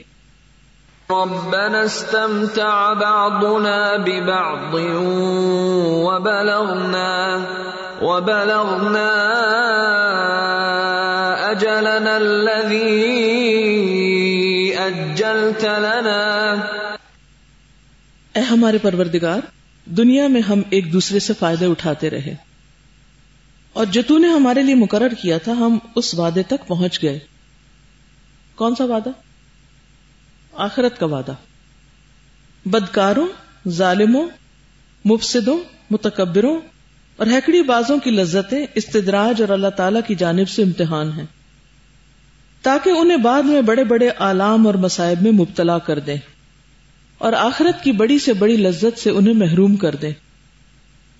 ربنا 1.09 1.79
استمتع 1.79 2.93
بعضنا 2.93 3.97
ببعض 3.97 4.75
وبلغنا 6.05 7.37
وبلغنا 8.01 9.09
اجلنا 11.49 12.15
الذي 12.15 13.25
اجلت 14.77 15.65
لنا 15.65 16.34
اے 18.35 18.41
ہمارے 18.41 18.77
پروردگار، 18.77 19.39
دنیا 19.85 20.27
میں 20.27 20.41
ہم 20.41 20.61
ایک 20.69 20.93
دوسرے 20.93 21.19
سے 21.19 21.33
فائدے 21.39 21.65
اٹھاتے 21.65 22.09
رہے۔ 22.09 22.35
اور 23.73 23.85
جو 23.85 24.01
تو 24.07 24.17
نے 24.17 24.27
ہمارے 24.27 24.63
لیے 24.63 24.75
مقرر 24.75 25.09
کیا 25.09 25.37
تھا، 25.37 25.51
ہم 25.51 25.77
اس 25.95 26.19
وعدے 26.19 26.43
تک 26.43 26.67
پہنچ 26.67 27.03
گئے۔ 27.03 27.19
کون 28.55 28.75
سا 28.75 28.85
وعدہ؟ 28.85 29.09
آخرت 30.53 30.99
کا 30.99 31.05
وعدہ۔ 31.05 31.33
بدکاروں، 32.65 33.27
ظالموں، 33.69 34.29
مفسدوں، 35.05 35.59
متکبروں 35.89 36.59
اور 37.15 37.27
ہیکڑی 37.27 37.61
بازوں 37.61 37.99
کی 37.99 38.11
لذتیں 38.11 38.65
استدراج 38.75 39.41
اور 39.41 39.49
اللہ 39.49 39.67
تعالی 39.67 39.99
کی 40.07 40.15
جانب 40.15 40.49
سے 40.49 40.63
امتحان 40.63 41.11
ہیں۔ 41.11 41.25
تاکہ 42.61 42.89
انہیں 42.89 43.17
بعد 43.17 43.43
میں 43.43 43.61
بڑے 43.61 43.83
بڑے 43.83 44.09
آلام 44.17 44.67
اور 44.67 44.75
مسائب 44.75 45.21
میں 45.21 45.31
مبتلا 45.31 45.77
کر 45.77 45.99
دیں۔ 45.99 46.17
اور 47.17 47.33
آخرت 47.33 47.83
کی 47.83 47.91
بڑی 47.91 48.19
سے 48.19 48.33
بڑی 48.33 48.57
لذت 48.57 48.99
سے 48.99 49.09
انہیں 49.09 49.33
محروم 49.33 49.75
کر 49.75 49.95
دیں۔ 49.95 50.11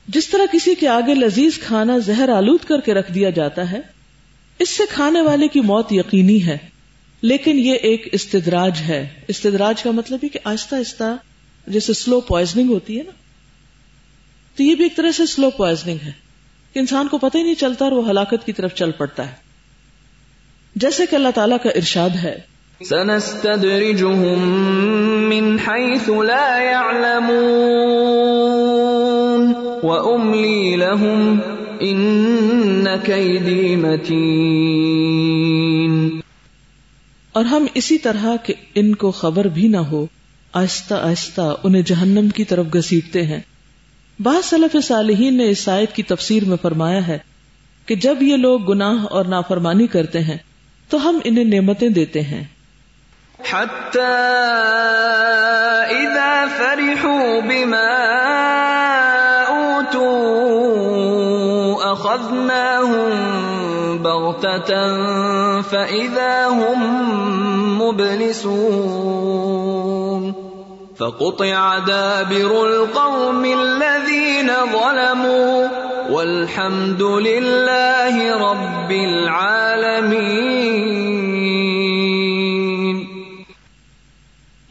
جس 0.07 0.27
طرح 0.27 0.45
کسی 0.51 0.75
کے 0.75 0.87
آگے 0.87 1.13
لذیذ 1.13 1.57
کھانا 1.59 1.97
زہر 1.97 2.29
آلود 2.29 2.59
کر 2.67 2.81
کے 2.81 2.93
رکھ 2.93 3.11
دیا 3.11 3.29
جاتا 3.29 3.71
ہے، 3.71 3.81
اس 4.59 4.69
سے 4.69 4.83
کھانے 4.89 5.21
والے 5.21 5.47
کی 5.47 5.59
موت 5.59 5.87
یقینی 5.91 6.45
ہے۔ 6.45 6.57
لیکن 7.21 7.59
یہ 7.59 7.73
ایک 7.73 8.09
استدراج 8.11 8.81
ہے۔ 8.87 9.09
استدراج 9.27 9.83
کا 9.83 9.91
مطلب 9.91 10.19
ہے 10.23 10.29
کہ 10.29 10.39
آہستہ 10.43 10.75
آہستہ 10.75 11.15
جیسے 11.67 11.93
سلو 11.93 12.19
پوائزنگ 12.19 12.69
ہوتی 12.69 12.97
ہے 12.97 13.03
نا۔ 13.03 13.11
تو 14.55 14.63
یہ 14.63 14.75
بھی 14.75 14.83
ایک 14.83 14.95
طرح 14.95 15.11
سے 15.11 15.25
سلو 15.25 15.49
پوائزنگ 15.49 15.97
ہے 16.05 16.11
کہ 16.73 16.79
انسان 16.79 17.07
کو 17.07 17.17
پتہ 17.17 17.37
ہی 17.37 17.43
نہیں 17.43 17.55
چلتا 17.55 17.85
اور 17.85 17.91
وہ 17.91 18.09
ہلاکت 18.09 18.45
کی 18.45 18.53
طرف 18.53 18.73
چل 18.73 18.91
پڑتا 18.91 19.27
ہے۔ 19.27 19.35
جیسے 20.75 21.03
کہ 21.09 21.15
اللہ 21.15 21.29
تعالیٰ 21.35 21.57
کا 21.63 21.69
ارشاد 21.69 22.09
ہے 22.09 22.39
من 25.29 25.59
حيث 25.59 26.09
لا 26.09 26.63
يعلمون 26.63 29.53
وَأُمْلِي 29.83 30.75
لَهُمْ 30.75 31.39
إِنَّ 31.81 32.89
كَيْدِي 33.03 33.75
مَتِينٌ 33.75 36.19
اور 37.33 37.45
ہم 37.45 37.65
اسی 37.73 37.97
طرح 37.97 38.25
کہ 38.43 38.53
ان 38.75 38.95
کو 38.95 39.11
خبر 39.11 39.45
بھی 39.45 39.67
نہ 39.67 39.77
ہو، 39.77 40.05
آہستہ 40.53 40.93
آہستہ 40.93 41.55
انہیں 41.63 41.81
جہنم 41.81 42.29
کی 42.29 42.43
طرف 42.43 42.65
گسیٹتے 42.75 43.23
ہیں۔ 43.23 43.39
بعض 44.19 44.49
صلف 44.49 44.75
صالحین 44.83 45.37
نے 45.37 45.49
اس 45.49 45.69
آیت 45.69 45.95
کی 45.95 46.03
تفسیر 46.03 46.45
میں 46.45 46.57
فرمایا 46.61 47.07
ہے 47.07 47.17
کہ 47.85 47.95
جب 47.95 48.15
یہ 48.21 48.37
لوگ 48.37 48.61
گناہ 48.61 49.05
اور 49.05 49.25
نافرمانی 49.25 49.87
کرتے 49.87 50.19
ہیں، 50.19 50.37
تو 50.89 51.09
ہم 51.09 51.19
انہیں 51.23 51.43
نعمتیں 51.43 51.89
دیتے 51.89 52.21
ہیں۔ 52.21 52.43
حتی 53.43 53.99
اذا 55.91 56.47
فرحوا 56.47 57.41
بما 57.41 57.95
أخذناهم 62.05 63.09
بغتة 64.03 64.71
فإذا 65.61 66.47
هم 66.47 66.81
مبلسون 67.81 69.25
فقطع 70.97 71.79
دابر 71.79 72.67
القوم 72.67 73.45
الذين 73.45 74.51
ظلموا 74.73 75.67
والحمد 76.09 77.01
لله 77.01 78.37
رب 78.51 78.91
العالمين 78.91 80.55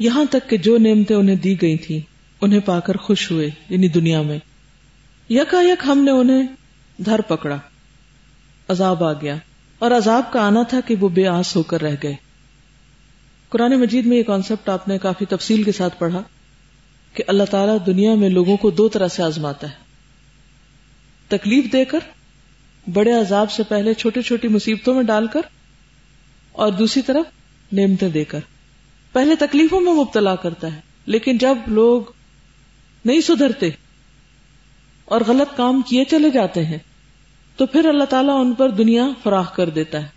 یہاں 0.05 0.25
تک 0.31 0.51
کہ 0.51 0.57
جو 0.57 0.79
نعمتیں 0.79 1.17
انہیں 1.17 1.37
دی 1.37 1.63
گئی 1.63 1.77
تھی 1.77 2.01
انہیں 2.41 2.61
پا 2.61 2.81
کر 2.81 2.97
خوش 2.97 3.31
ہوئے 3.31 3.51
یعنی 3.69 3.89
دنیا 3.89 4.23
میں۔ 4.23 4.39
یکا 5.31 5.63
یک 5.63 5.83
ہم 5.87 5.99
نے 5.99 6.11
انہیں 6.11 6.47
دھر 6.99 7.21
پکڑا۔ 7.21 7.57
عذاب 8.69 9.05
آ 9.05 9.13
گیا۔ 9.13 9.37
اور 9.79 9.91
عذاب 9.91 10.33
کا 10.33 10.47
آنا 10.47 10.63
تھا 10.63 10.81
کہ 10.87 10.95
وہ 11.01 11.09
بے 11.09 11.27
آس 11.27 11.57
ہو 11.57 11.63
کر 11.63 11.83
رہ 11.83 11.95
گئے۔ 12.03 12.15
قرآن 13.49 13.81
مجید 13.81 14.07
میں 14.07 14.17
یہ 14.17 14.23
کانسیپٹ 14.23 14.69
آپ 14.69 14.89
نے 14.89 14.99
کافی 14.99 15.25
تفصیل 15.25 15.63
کے 15.63 15.73
ساتھ 15.73 15.99
پڑھا 15.99 16.23
کہ 17.15 17.25
اللہ 17.27 17.43
تعالیٰ 17.51 17.77
دنیا 17.87 18.15
میں 18.15 18.29
لوگوں 18.29 18.57
کو 18.57 18.71
دو 18.71 18.89
طرح 18.89 19.09
سے 19.09 19.23
آزماتا 19.23 19.67
ہے۔ 19.69 19.75
تکلیف 21.29 21.73
دے 21.73 21.85
کر، 21.85 21.99
بڑے 22.93 23.13
عذاب 23.13 23.51
سے 23.51 23.63
پہلے 23.63 23.95
چھوٹی 23.95 24.23
چھوٹی 24.23 24.49
مصیبتوں 24.49 24.95
میں 24.95 25.03
ڈال 25.03 25.27
کر، 25.27 25.41
اور 26.53 26.73
دوسری 26.73 27.03
طرف 27.03 27.25
نعمتیں 27.73 28.09
دے 28.09 28.25
کر۔ 28.25 28.41
پہلے 29.15 29.37
تکلیفوں 29.37 29.81
میں 29.81 29.93
مبتلا 29.93 30.35
کرتا 30.35 30.75
ہے، 30.77 30.81
لیکن 31.07 31.39
جب 31.39 31.59
لوگ 31.67 32.03
نہیں 33.05 33.21
سدھرتے 33.21 33.71
اور 35.05 35.21
غلط 35.27 35.57
کام 35.57 35.83
کیے 35.83 36.05
چلے 36.05 36.31
جاتے 36.31 36.65
ہیں، 36.65 36.79
تو 37.57 37.67
پھر 37.67 37.89
اللہ 37.89 38.05
تعالیٰ 38.05 38.41
ان 38.41 38.53
پر 38.53 38.71
دنیا 38.71 39.07
فراہ 39.23 39.45
کر 39.55 39.69
دیتا 39.69 40.03
ہے۔ 40.03 40.09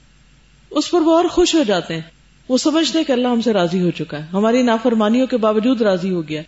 اس 0.69 0.91
پر 0.91 0.99
وہ 0.99 1.15
اور 1.17 1.25
خوش 1.25 1.55
ہو 1.55 1.63
جاتے 1.63 1.93
ہیں۔ 1.93 2.01
وہ 2.49 2.57
سمجھتے 2.57 3.03
کہ 3.03 3.11
اللہ 3.11 3.27
ہم 3.27 3.41
سے 3.41 3.53
راضی 3.53 3.81
ہو 3.81 3.91
چکا 3.91 4.17
ہے۔ 4.17 4.27
ہماری 4.33 4.61
نافرمانیوں 4.61 5.27
کے 5.27 5.37
باوجود 5.37 5.81
راضی 5.81 6.11
ہو 6.11 6.27
گیا 6.27 6.41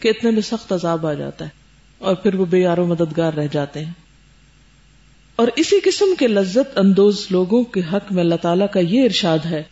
کہ 0.00 0.08
اتنے 0.08 0.30
میں 0.30 0.42
سخت 0.42 0.72
عذاب 0.72 1.06
آ 1.06 1.12
جاتا 1.12 1.44
ہے 1.44 1.50
اور 1.98 2.14
پھر 2.14 2.34
وہ 2.34 2.44
بے 2.44 2.58
یارو 2.58 2.86
مددگار 2.86 3.32
رہ 3.32 3.46
جاتے 3.52 3.84
ہیں۔ 3.84 3.92
اور 5.36 5.48
اسی 5.56 5.80
قسم 5.84 6.14
کے 6.18 6.28
لذت 6.28 6.78
اندوز 6.78 7.26
لوگوں 7.30 7.64
کے 7.64 7.80
حق 7.92 8.12
میں 8.12 8.22
اللہ 8.22 8.34
تعالیٰ 8.42 8.66
کا 8.72 8.80
یہ 8.80 9.04
ارشاد 9.04 9.38
ہے 9.44 9.62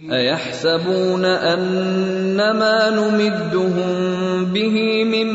أَيَحْسَبُونَ 0.00 1.24
أَنَّمَا 1.24 2.90
نُمِدُّهُم 2.90 4.44
بِهِ 4.44 5.04
مِن 5.04 5.32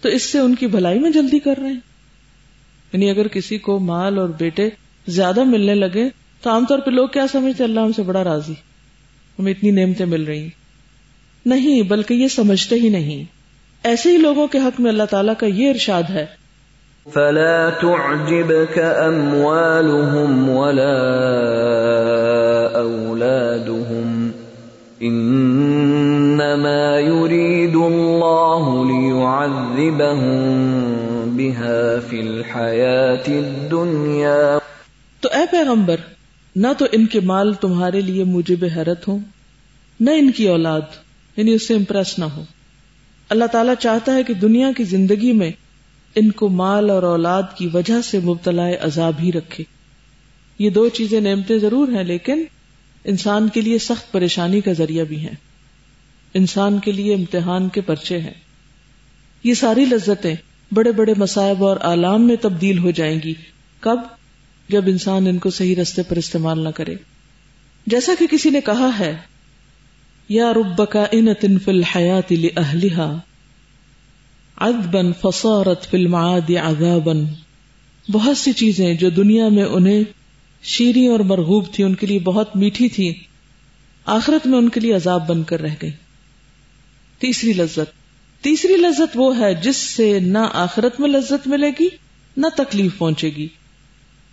تو 0.00 0.08
اس 0.08 0.28
سے 0.32 0.38
ان 0.38 0.54
کی 0.54 0.66
بھلائی 0.66 0.98
میں 0.98 1.10
جلدی 1.10 1.38
کر 1.38 1.58
رہے 1.62 1.72
ہیں؟ 1.72 1.91
یعنی 2.92 3.10
اگر 3.10 3.28
کسی 3.28 3.58
کو 3.58 3.78
مال 3.78 4.18
اور 4.18 4.28
بیٹے 4.28 4.70
زیادہ 5.08 5.44
ملنے 5.44 5.74
لگے 5.74 6.08
تو 6.42 6.50
عام 6.50 6.64
طور 6.68 6.78
پہ 6.78 6.90
لوگ 6.90 7.08
کیا 7.08 7.26
سمجھتے 7.32 7.64
اللہ 7.64 7.80
ہم 7.80 7.92
سے 7.92 8.02
بڑا 8.02 8.24
راضی۔ 8.24 8.52
ہمیں 9.38 9.52
اتنی 9.52 9.70
نعمتیں 9.70 10.06
مل 10.06 10.24
رہی 10.24 10.48
نہیں، 11.46 11.82
بلکہ 11.82 12.14
یہ 12.14 12.28
سمجھتے 12.28 12.76
ہی 12.76 12.88
نہیں۔ 12.88 13.24
ایسے 13.84 14.12
ہی 14.12 14.16
لوگوں 14.16 14.46
کے 14.46 14.58
حق 14.58 14.80
میں 14.80 14.90
اللہ 14.90 15.02
تعالیٰ 15.02 15.34
کا 15.38 15.46
یہ 15.46 15.70
ارشاد 15.70 16.02
ہے۔ 16.10 16.26
فلا 17.12 17.68
تعجبك 17.80 18.78
اموالهم 18.78 20.48
ولا 20.48 20.98
اولادهم 22.74 24.30
انما 25.00 26.98
يريد 26.98 27.76
الله 27.76 28.84
ليعذبهم 28.84 30.32
بها 31.36 31.98
في 32.08 32.20
الحياه 32.20 33.38
الدنيا 33.38 34.58
تو 35.20 35.28
اے 35.32 35.44
پیغمبر، 35.50 35.96
نہ 36.56 36.66
تو 36.78 36.86
ان 36.92 37.06
کے 37.06 37.20
مال 37.20 37.54
تمہارے 37.54 38.00
لیے 38.00 38.24
موجب 38.24 38.64
حیرت 38.76 39.08
ہوں، 39.08 39.18
نہ 40.00 40.10
ان 40.10 40.30
کی 40.30 40.48
اولاد 40.48 40.80
یعنی 41.36 41.52
اس 41.52 41.68
سے 41.68 41.74
امپریس 41.74 42.18
نہ 42.18 42.24
ہو 42.24 42.44
اللہ 43.28 43.44
تعالیٰ 43.44 43.74
چاہتا 43.78 44.14
ہے 44.14 44.22
کہ 44.22 44.34
دنیا 44.34 44.70
کی 44.76 44.84
زندگی 44.84 45.32
میں 45.32 45.50
ان 46.14 46.30
کو 46.30 46.48
مال 46.48 46.90
اور 46.90 47.02
اولاد 47.02 47.42
کی 47.56 47.68
وجہ 47.72 48.02
سے 48.02 48.18
مبتلا 48.18 48.70
عذاب 48.80 49.12
ہی 49.22 49.32
رکھے۔ 49.32 49.64
یہ 50.58 50.70
دو 50.70 50.88
چیزیں 50.88 51.20
نعمتیں 51.20 51.58
ضرور 51.58 51.88
ہیں، 51.88 52.04
لیکن 52.04 52.44
انسان 53.04 53.48
کے 53.48 53.60
لیے 53.60 53.78
سخت 53.78 54.12
پریشانی 54.12 54.60
کا 54.60 54.72
ذریعہ 54.72 55.04
بھی 55.04 55.20
ہیں۔ 55.20 55.34
انسان 56.34 56.78
کے 56.78 56.92
لیے 56.92 57.14
امتحان 57.14 57.68
کے 57.68 57.80
پرچے 57.80 58.18
ہیں۔ 58.18 58.34
یہ 59.44 59.54
ساری 59.54 59.84
لذتیں 59.84 60.34
بڑے 60.74 60.92
بڑے 60.92 61.14
مسائب 61.16 61.64
اور 61.64 61.76
آلام 61.80 62.26
میں 62.26 62.36
تبدیل 62.36 62.78
ہو 62.78 62.90
جائیں 62.90 63.20
گی۔ 63.24 63.34
کب؟ 63.80 64.00
جب 64.68 64.82
انسان 64.86 65.26
ان 65.26 65.38
کو 65.38 65.50
صحیح 65.50 65.76
رستے 65.76 66.02
پر 66.02 66.16
استعمال 66.16 66.64
نہ 66.64 66.68
کرے۔ 66.68 66.94
جیسا 67.86 68.12
کہ 68.18 68.26
کسی 68.26 68.50
نے 68.50 68.60
کہا 68.60 68.98
ہے، 68.98 69.16
یا 70.28 70.52
رب 70.54 70.90
کا 70.90 71.04
ان 71.12 71.34
تن 71.34 71.58
فل 71.58 71.82
حیات 71.82 72.32
اہلیہ 72.56 73.16
ادبن 74.56 75.12
فصورت 75.12 75.90
فلم 75.90 76.14
عذابن 76.14 77.24
بہت 78.12 78.36
سی 78.36 78.52
چیزیں 78.52 78.94
جو 78.94 79.10
دنیا 79.10 79.48
میں 79.48 79.64
انہیں 79.64 80.02
شیریں 80.62 81.08
اور 81.08 81.20
مرغوب 81.20 81.64
تھی 81.72 81.84
ان 81.84 81.94
کے 81.94 82.06
لیے 82.06 82.18
بہت 82.18 82.56
میٹھی 82.56 82.88
تھی 82.88 83.14
آخرت 84.06 84.46
میں 84.46 84.58
ان 84.58 84.68
کے 84.68 84.80
لیے 84.80 84.94
عذاب 84.94 85.28
بن 85.28 85.42
کر 85.42 85.60
رہ 85.60 85.74
گئی 85.82 85.90
تیسری 87.18 87.52
لذت۔ 87.52 88.01
تیسری 88.42 88.76
لذت 88.76 89.12
وہ 89.14 89.38
ہے 89.38 89.54
جس 89.54 89.76
سے 89.76 90.18
نہ 90.18 90.38
آخرت 90.52 91.00
میں 91.00 91.08
لذت 91.08 91.46
ملے 91.46 91.70
گی، 91.80 91.88
نہ 92.36 92.46
تکلیف 92.56 92.98
پہنچے 92.98 93.28
گی۔ 93.28 93.48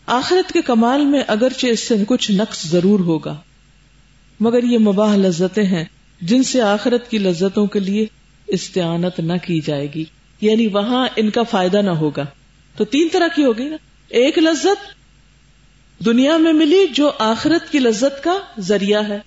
آخرت 0.06 0.51
کے 0.51 0.62
کمال 0.62 1.06
میں 1.06 1.24
اگرچہ 1.28 1.68
اس 1.68 1.80
سے 1.80 1.96
کچھ 2.08 2.32
نقص 2.32 2.68
ضرور 2.68 3.00
ہوگا، 3.00 3.36
مگر 4.39 4.63
یہ 4.63 4.78
مباح 4.78 5.16
لذتیں 5.16 5.63
ہیں 5.63 5.86
جن 6.22 6.44
سے 6.44 6.62
آخرت 6.62 7.12
کی 7.12 7.18
لذتوں 7.18 7.68
کے 7.68 7.80
لیے 7.80 8.06
استعانت 8.48 9.20
نہ 9.20 9.34
کی 9.46 9.62
جائے 9.62 9.88
گی۔ 9.96 10.04
یعنی 10.42 10.68
وہاں 10.68 11.08
ان 11.16 11.30
کا 11.30 11.44
فائدہ 11.44 11.78
نہ 11.78 11.89
ہوگا۔ 11.89 12.25
تو 12.78 12.86
تین 12.86 13.08
طرح 13.12 13.28
کی 13.36 13.46
ہوگی 13.46 13.70
نا۔ 13.70 13.78
ایک 14.10 14.38
لذت 14.38 15.00
دنیا 16.06 16.38
میں 16.38 16.54
ملی 16.54 16.86
جو 16.94 17.12
آخرت 17.20 17.72
کی 17.72 17.80
لذت 17.80 18.24
کا 18.24 18.34
ذریعہ 18.60 19.08
ہے۔ 19.10 19.20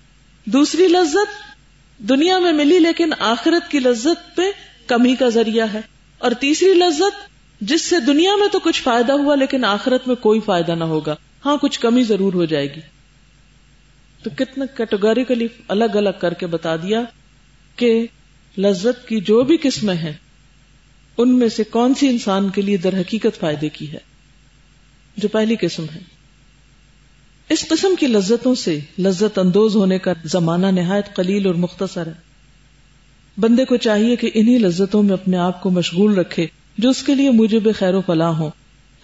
دوسری 0.44 0.88
لذت 0.88 1.52
دنیا 1.98 2.38
میں 2.38 2.52
ملی 2.52 2.78
لیکن 2.78 3.10
آخرت 3.18 3.70
کی 3.70 3.78
لذت 3.78 4.36
پہ 4.36 4.42
کمی 4.86 5.14
کا 5.14 5.28
ذریعہ 5.28 5.66
ہے۔ 5.72 5.80
اور 6.18 6.30
تیسری 6.40 6.74
لذت، 6.74 7.32
جس 7.60 7.82
سے 7.82 8.00
دنیا 8.00 8.36
میں 8.36 8.48
تو 8.48 8.58
کچھ 8.58 8.82
فائدہ 8.82 9.12
ہوا 9.12 9.34
لیکن 9.34 9.64
آخرت 9.64 10.08
میں 10.08 10.16
کوئی 10.16 10.40
فائدہ 10.40 10.72
نہ 10.72 10.84
ہوگا۔ 10.84 11.16
ہاں 11.46 11.56
کچھ 11.56 11.80
کمی 11.80 12.02
ضرور 12.02 12.32
ہو 12.32 12.44
جائے 12.44 12.74
گی۔ 12.74 12.80
تو 14.22 14.30
کتنا 14.36 14.64
کیٹیگوریکلی 14.66 15.48
الگ 15.68 15.84
الگ 15.84 16.08
کر 16.18 16.34
کے 16.34 16.46
بتا 16.46 16.76
دیا 16.76 17.02
کہ 17.76 18.06
لذت 18.58 19.08
کی 19.08 19.20
جو 19.20 19.42
بھی 19.42 19.56
قسمیں 19.62 19.94
ہیں، 19.94 20.12
ان 21.18 21.38
میں 21.38 21.48
سے 21.48 21.64
کون 21.64 21.94
سی 21.94 22.08
انسان 22.08 22.48
کے 22.48 22.62
لیے 22.62 22.76
در 22.76 23.00
حقیقت 23.00 23.40
فائدے 23.40 23.68
کی 23.68 23.92
ہے؟ 23.92 23.98
جو 25.16 25.28
پہلی 25.28 25.56
قسم 25.60 25.84
ہے۔ 25.94 26.00
اس 27.48 27.68
قسم 27.68 27.94
کی 28.00 28.06
لذتوں 28.06 28.54
سے 28.54 28.80
لذت 28.98 29.38
اندوز 29.38 29.76
ہونے 29.76 29.98
کا 29.98 30.12
زمانہ 30.24 30.66
نہایت 30.66 31.16
قلیل 31.16 31.46
اور 31.46 31.54
مختصر 31.54 32.06
ہے۔ 32.06 32.31
بندے 33.38 33.64
کو 33.64 33.76
چاہیے 33.76 34.16
کہ 34.16 34.30
انہی 34.34 34.58
لذتوں 34.58 35.02
میں 35.02 35.12
اپنے 35.12 35.36
آپ 35.36 35.62
کو 35.62 35.70
مشغول 35.70 36.14
رکھے 36.14 36.46
جو 36.78 36.90
اس 36.90 37.02
کے 37.02 37.14
لیے 37.14 37.30
مجھے 37.30 37.58
بے 37.58 37.72
خیر 37.72 37.94
و 37.94 38.00
فلاح 38.06 38.30
ہو 38.30 38.50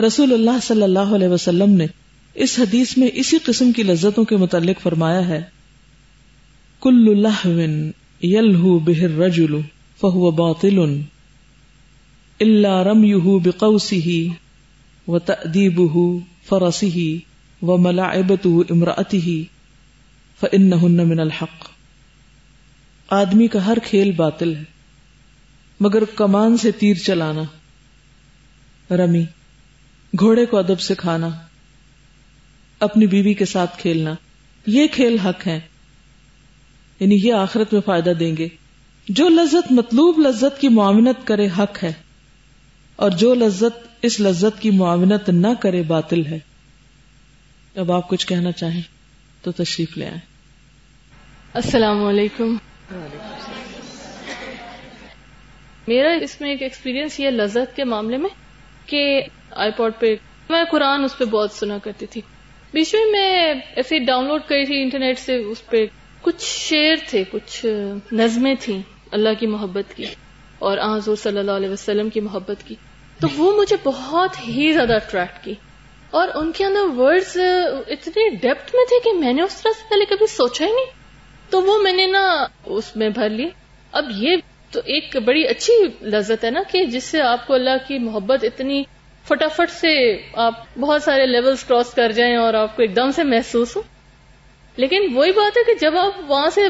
رسول 0.07 0.33
اللہ 0.33 0.59
صلی 0.63 0.83
اللہ 0.83 0.99
علیہ 0.99 1.29
وسلم 1.29 1.71
نے 1.71 1.87
اس 2.35 2.59
حدیث 2.59 2.97
میں 2.97 3.09
اسی 3.15 3.39
قسم 3.45 3.73
کی 3.73 3.83
لذتوں 3.83 4.25
کے 4.25 4.37
متعلق 4.37 4.83
فرمایا 4.83 5.29
ہے۔ 5.29 5.43
کل 6.81 7.05
اللہ 7.09 7.59
یلہ 8.25 8.79
بہر 8.85 9.19
رجل 9.19 9.61
فہو 10.01 10.31
باطل 10.31 10.79
اللہ 12.41 12.83
رم 12.83 13.05
یو 13.05 13.39
بقوسی 13.39 14.29
و 15.09 15.19
تدیب 15.19 15.81
فرسی 16.47 17.19
و 17.63 17.77
ملاعبت 17.77 18.47
امراطی 18.71 19.45
فن 20.41 20.71
من 21.09 21.21
الحق۔ 21.21 21.78
آدمی 23.11 23.47
کا 23.47 23.67
ہر 23.67 23.79
کھیل 23.85 24.13
باطل 24.13 24.57
ہے۔ 24.57 24.63
مگر 25.81 26.05
کمان 26.05 26.57
سے 26.57 26.71
تیر 26.71 26.95
چلانا۔ 26.95 27.43
رمی، 28.95 29.25
گھوڑے 30.19 30.47
کو 30.47 30.59
ادب 30.59 30.81
سے 30.81 30.95
کھانا 30.95 31.29
اپنی 32.81 33.07
بیوی 33.07 33.35
کے 33.35 33.45
ساتھ 33.45 33.79
کھیلنا۔ 33.79 34.15
یہ 34.67 34.87
کھیل 34.87 35.19
حق 35.19 35.47
ہے 35.47 35.61
یعنی 37.01 37.15
یہ 37.15 37.35
آخرت 37.35 37.73
میں 37.73 37.81
فائدہ 37.81 38.11
دیں 38.11 38.37
گے۔ 38.37 38.49
جو 39.09 39.29
لذت، 39.29 39.73
مطلوب 39.73 40.19
لذت 40.19 40.61
کی 40.61 40.69
معاونت 40.69 41.27
کرے 41.27 41.49
حق 41.59 41.85
ہے۔ 41.85 41.93
اور 42.97 43.11
جو 43.11 43.35
لذت 43.35 43.89
اس 44.03 44.21
لذت 44.21 44.63
کی 44.63 44.71
معاونت 44.71 45.29
نہ 45.29 45.55
کرے 45.61 45.83
باطل 45.83 46.27
ہے۔ 46.27 46.39
اب 47.77 47.93
آپ 47.93 48.09
کچھ 48.09 48.27
کہنا 48.27 48.53
چاہیں 48.53 48.83
تو 49.43 49.53
تشریف 49.53 49.99
لے 49.99 50.07
آئیں۔ 50.07 50.21
السلام 51.55 52.05
علیکم۔ 52.05 52.57
میرا 55.89 56.13
اس 56.23 56.41
میں 56.41 56.51
ایک 56.51 56.63
ایکسپیرینس 56.63 57.21
یہ 57.21 57.31
لذت 57.31 57.77
کے 57.77 57.85
معاملے 57.85 58.17
میں 58.17 58.29
کہ 58.87 59.23
آئی 59.51 59.71
پوڈ 59.77 59.93
پہ 59.99 60.17
میں 60.51 60.65
قرآن 60.71 61.05
اس 61.05 61.19
پہ 61.19 61.25
بہت 61.25 61.51
سنا 61.51 61.79
کرتی 61.79 62.07
تھی۔ 62.07 62.21
بیچ 62.73 62.95
میں 62.95 63.05
میں 63.13 63.55
ایسے 63.77 63.99
ڈاؤن 63.99 64.29
لوڈ 64.29 64.43
کری 64.47 64.65
تھی 64.65 64.83
انٹرنیٹ 64.83 65.19
سے، 65.19 65.37
اس 65.37 65.67
پہ 65.67 65.87
کچھ 66.23 66.45
شعر 66.45 66.97
تھے، 67.09 67.25
کچھ 67.31 67.67
نظمیں 68.13 68.55
تھیں 68.61 68.83
اللہ 69.13 69.29
کی 69.41 69.47
محبت 69.47 69.97
کی 69.97 70.05
اور 70.59 70.79
حضور 70.79 71.17
صلی 71.17 71.39
اللہ 71.39 71.51
علیہ 71.51 71.69
وسلم 71.69 72.11
کی 72.11 72.21
محبت 72.21 72.57
کی۔ 72.65 72.75
تو 73.21 73.29
وہ 73.37 73.57
مجھے 73.57 73.77
بہت 73.85 74.49
ہی 74.49 74.73
زیادہ 74.73 74.95
اٹریکٹ 74.95 75.45
کی۔ 75.45 75.55
اور 76.11 76.29
ان 76.35 76.53
کے 76.53 76.65
اندر 76.65 77.01
ورڈز 77.01 77.37
اتنے 77.87 78.29
ڈیپتھ 78.29 78.75
میں 78.75 78.85
تھے 78.89 79.01
کہ 79.05 79.19
میں 79.19 79.33
نے 79.33 79.43
اس 79.43 79.63
طرح 79.63 79.73
سے 79.73 79.83
پہلے 79.91 80.05
کبھی 80.05 80.27
سوچا 80.27 80.67
ہی 80.67 80.71
نہیں۔ 80.71 80.98
تو 81.51 81.63
وہ 81.63 81.79
میں 81.79 81.93
نے 81.93 82.07
نا 82.07 82.47
اس 82.65 82.97
میں 82.97 83.09
بھر 83.09 83.29
لی۔ 83.29 83.49
اب 83.93 84.05
یہ 84.11 84.37
تو 84.71 84.81
ایک 84.85 85.17
بڑی 85.17 85.47
اچھی 85.47 85.73
لذت 86.03 86.45
ہے 86.45 86.51
نا 86.51 86.63
کہ 86.71 86.85
جس 86.85 87.05
سے 87.05 87.23
آپ 87.23 87.47
کو 87.47 87.55
اللہ 87.55 87.89
کی 87.89 87.99
محبت 87.99 88.45
اتنی 88.45 88.85
فٹافٹ 89.25 89.71
سے 89.71 90.19
آپ 90.33 90.79
بہت 90.79 91.03
سارے 91.03 91.27
لیولز 91.27 91.65
کراس 91.65 91.95
کر 91.95 92.13
جائیں 92.13 92.37
اور 92.37 92.55
آپ 92.55 92.77
کو 92.77 92.83
ایک 92.83 92.97
دم 92.97 93.11
سے 93.11 93.25
محسوس 93.25 93.77
ہو۔ 93.77 93.83
لیکن 94.77 95.09
وہی 95.15 95.33
بات 95.33 95.57
ہے 95.57 95.63
کہ 95.63 95.75
جب 95.81 95.97
آپ 95.97 96.13
وہاں 96.27 96.51
سے 96.51 96.61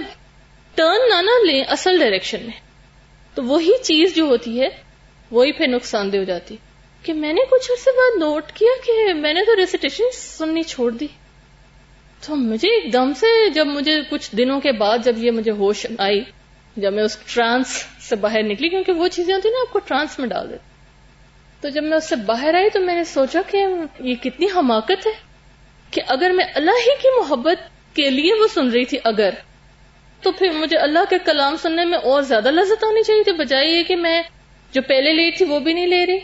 ٹرن 0.75 1.09
نہ 1.09 1.23
نہ 1.23 1.51
لیں 1.51 1.64
اصل 1.64 1.99
ڈائریکشن 1.99 2.41
میں، 2.41 2.61
تو 3.35 3.43
وہی 3.43 3.73
چیز 3.83 4.14
جو 4.14 4.25
ہوتی 4.25 4.61
ہے، 4.61 4.69
وہی 5.31 5.53
پھر 5.53 5.67
نقصان 5.67 6.12
دہ 6.12 6.17
ہو 6.17 6.25
جاتی۔ 6.25 6.57
کہ 7.03 7.12
میں 7.12 7.33
نے 7.33 7.41
کچھ 7.51 7.71
عرصے 7.71 7.91
بعد 7.97 8.19
نوٹ 8.19 8.53
کیا 8.53 8.87
کہ 8.87 9.14
میں 9.14 9.35
نے 9.35 9.45
تو 9.45 9.57
ریسیٹیشن 9.57 10.05
سننی 10.12 10.62
چھوڑ 10.62 10.91
دی۔ 10.93 11.07
تو 12.22 12.37
مجھے 12.37 12.68
ایک 12.68 12.92
دم 12.92 13.12
سے 13.16 13.28
جب 13.50 13.66
مجھے 13.66 14.00
کچھ 14.11 14.28
دنوں 14.37 14.61
کے 14.61 14.72
بعد 14.72 15.04
جب 15.04 15.18
یہ 15.18 15.31
مجھے 15.31 15.50
ہوش 15.50 15.87
آئی، 15.98 16.22
جب 16.76 16.92
میں 16.92 17.02
اس 17.02 17.16
ٹرانس 17.26 17.85
سے 18.00 18.16
باہر 18.16 18.42
نکلی، 18.42 18.68
کیونکہ 18.68 18.92
وہ 18.92 19.09
چیزیں 19.09 19.35
ہوتی 19.35 19.48
نا، 19.48 19.61
آپ 19.61 19.72
کو 19.72 19.78
ٹرانس 19.78 20.18
میں 20.18 20.28
ڈال 20.28 20.50
دیتی 20.50 20.66
تو 21.62 21.68
جب 21.68 21.83
میں 21.83 21.96
اس 21.96 22.09
سے 22.09 22.16
باہر 22.16 22.54
آئی 22.54 22.70
تو 22.70 22.81
میں 22.81 22.94
نے 22.94 23.04
سوچا 23.04 23.40
کہ 23.46 23.64
یہ 24.00 24.14
کتنی 24.14 24.46
حماقت 24.57 25.07
ہے 25.07 25.12
کہ 25.92 26.02
اگر 26.09 26.31
میں 26.31 26.44
اللہ 26.54 26.81
ہی 26.81 26.96
کی 27.02 27.09
محبت 27.18 27.68
کے 27.94 28.09
لیے 28.11 28.35
وہ 28.35 28.46
سن 28.54 28.68
رہی 28.68 28.85
تھی 28.85 28.98
اگر، 29.04 29.31
تو 30.22 30.33
پھر 30.33 30.52
مجھے 30.52 30.76
اللہ 30.76 31.04
کے 31.11 31.16
کلام 31.24 31.57
سننے 31.57 31.85
میں 31.85 31.98
اور 32.04 32.22
زیادہ 32.22 32.50
لذت 32.50 32.85
آنی 32.85 33.02
چاہیے 33.02 33.22
تھی، 33.22 33.33
بجائے 33.33 33.68
یہ 33.68 33.83
کہ 33.83 33.96
میں 33.96 34.20
جو 34.72 34.83
پہلے 34.83 35.12
لی 35.12 35.31
تھی 35.31 35.44
وہ 35.44 35.59
بھی 35.59 35.72
نہیں 35.72 35.87
لے 35.87 36.04
رہی۔ 36.07 36.18